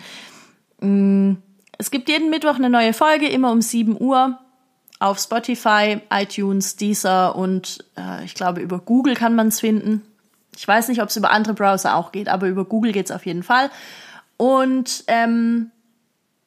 Mm, 0.79 1.33
es 1.77 1.91
gibt 1.91 2.09
jeden 2.09 2.29
Mittwoch 2.29 2.55
eine 2.55 2.69
neue 2.69 2.93
Folge, 2.93 3.27
immer 3.27 3.51
um 3.51 3.61
7 3.61 3.99
Uhr 3.99 4.39
auf 4.99 5.19
Spotify, 5.19 6.01
iTunes, 6.11 6.75
Deezer 6.75 7.35
und 7.35 7.85
äh, 7.97 8.25
ich 8.25 8.33
glaube 8.33 8.61
über 8.61 8.79
Google 8.79 9.13
kann 9.13 9.35
man 9.35 9.49
es 9.49 9.59
finden. 9.59 10.01
Ich 10.55 10.67
weiß 10.67 10.87
nicht, 10.87 11.01
ob 11.01 11.09
es 11.09 11.17
über 11.17 11.31
andere 11.31 11.53
Browser 11.53 11.95
auch 11.95 12.11
geht, 12.11 12.29
aber 12.29 12.47
über 12.47 12.65
Google 12.65 12.91
geht 12.91 13.05
es 13.05 13.11
auf 13.11 13.25
jeden 13.25 13.43
Fall. 13.43 13.69
Und 14.37 15.03
ähm, 15.07 15.71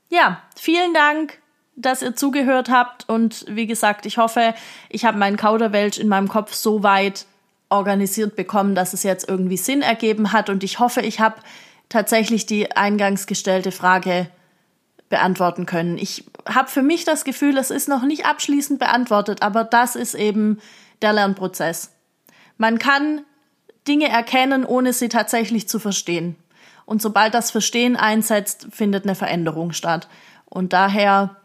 ja, 0.08 0.42
vielen 0.56 0.94
Dank, 0.94 1.38
dass 1.76 2.02
ihr 2.02 2.14
zugehört 2.14 2.70
habt. 2.70 3.08
Und 3.08 3.44
wie 3.48 3.66
gesagt, 3.66 4.06
ich 4.06 4.18
hoffe, 4.18 4.54
ich 4.88 5.04
habe 5.04 5.18
meinen 5.18 5.36
Kauderwelsch 5.36 5.98
in 5.98 6.08
meinem 6.08 6.28
Kopf 6.28 6.54
so 6.54 6.82
weit 6.82 7.26
organisiert 7.68 8.36
bekommen, 8.36 8.74
dass 8.74 8.92
es 8.92 9.02
jetzt 9.02 9.28
irgendwie 9.28 9.56
Sinn 9.56 9.82
ergeben 9.82 10.32
hat. 10.32 10.50
Und 10.50 10.64
ich 10.64 10.78
hoffe, 10.78 11.00
ich 11.00 11.20
habe 11.20 11.36
tatsächlich 11.88 12.46
die 12.46 12.76
eingangs 12.76 13.26
gestellte 13.26 13.72
Frage 13.72 14.28
beantworten 15.08 15.66
können. 15.66 15.98
Ich 15.98 16.24
habe 16.48 16.68
für 16.68 16.82
mich 16.82 17.04
das 17.04 17.24
Gefühl, 17.24 17.58
es 17.58 17.70
ist 17.70 17.88
noch 17.88 18.02
nicht 18.02 18.26
abschließend 18.26 18.78
beantwortet, 18.78 19.42
aber 19.42 19.64
das 19.64 19.96
ist 19.96 20.14
eben 20.14 20.60
der 21.02 21.12
Lernprozess. 21.12 21.92
Man 22.58 22.78
kann 22.78 23.22
Dinge 23.88 24.08
erkennen, 24.08 24.64
ohne 24.64 24.92
sie 24.92 25.08
tatsächlich 25.08 25.68
zu 25.68 25.78
verstehen. 25.78 26.36
Und 26.90 27.00
sobald 27.00 27.34
das 27.34 27.52
Verstehen 27.52 27.94
einsetzt, 27.94 28.66
findet 28.72 29.04
eine 29.04 29.14
Veränderung 29.14 29.72
statt. 29.72 30.08
Und 30.46 30.72
daher 30.72 31.36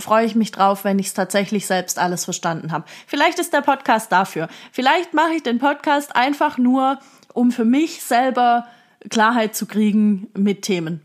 freue 0.00 0.26
ich 0.26 0.34
mich 0.34 0.50
drauf, 0.50 0.82
wenn 0.82 0.98
ich 0.98 1.06
es 1.06 1.14
tatsächlich 1.14 1.68
selbst 1.68 1.96
alles 1.96 2.24
verstanden 2.24 2.72
habe. 2.72 2.86
Vielleicht 3.06 3.38
ist 3.38 3.52
der 3.52 3.60
Podcast 3.60 4.10
dafür. 4.10 4.48
Vielleicht 4.72 5.14
mache 5.14 5.34
ich 5.34 5.44
den 5.44 5.60
Podcast 5.60 6.16
einfach 6.16 6.58
nur, 6.58 6.98
um 7.32 7.52
für 7.52 7.64
mich 7.64 8.02
selber 8.02 8.66
Klarheit 9.08 9.54
zu 9.54 9.66
kriegen 9.66 10.26
mit 10.36 10.62
Themen. 10.62 11.00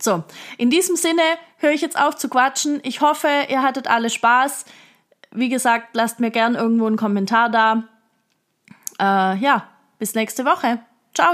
So, 0.00 0.24
in 0.58 0.70
diesem 0.70 0.96
Sinne 0.96 1.22
höre 1.58 1.70
ich 1.70 1.82
jetzt 1.82 1.96
auf 1.96 2.16
zu 2.16 2.28
quatschen. 2.28 2.80
Ich 2.82 3.00
hoffe, 3.00 3.28
ihr 3.48 3.62
hattet 3.62 3.86
alle 3.86 4.10
Spaß. 4.10 4.64
Wie 5.30 5.50
gesagt, 5.50 5.90
lasst 5.92 6.18
mir 6.18 6.32
gern 6.32 6.56
irgendwo 6.56 6.88
einen 6.88 6.96
Kommentar 6.96 7.48
da. 7.48 7.84
Äh, 8.98 9.38
ja, 9.38 9.68
bis 10.00 10.16
nächste 10.16 10.44
Woche. 10.44 10.80
Ciao! 11.14 11.32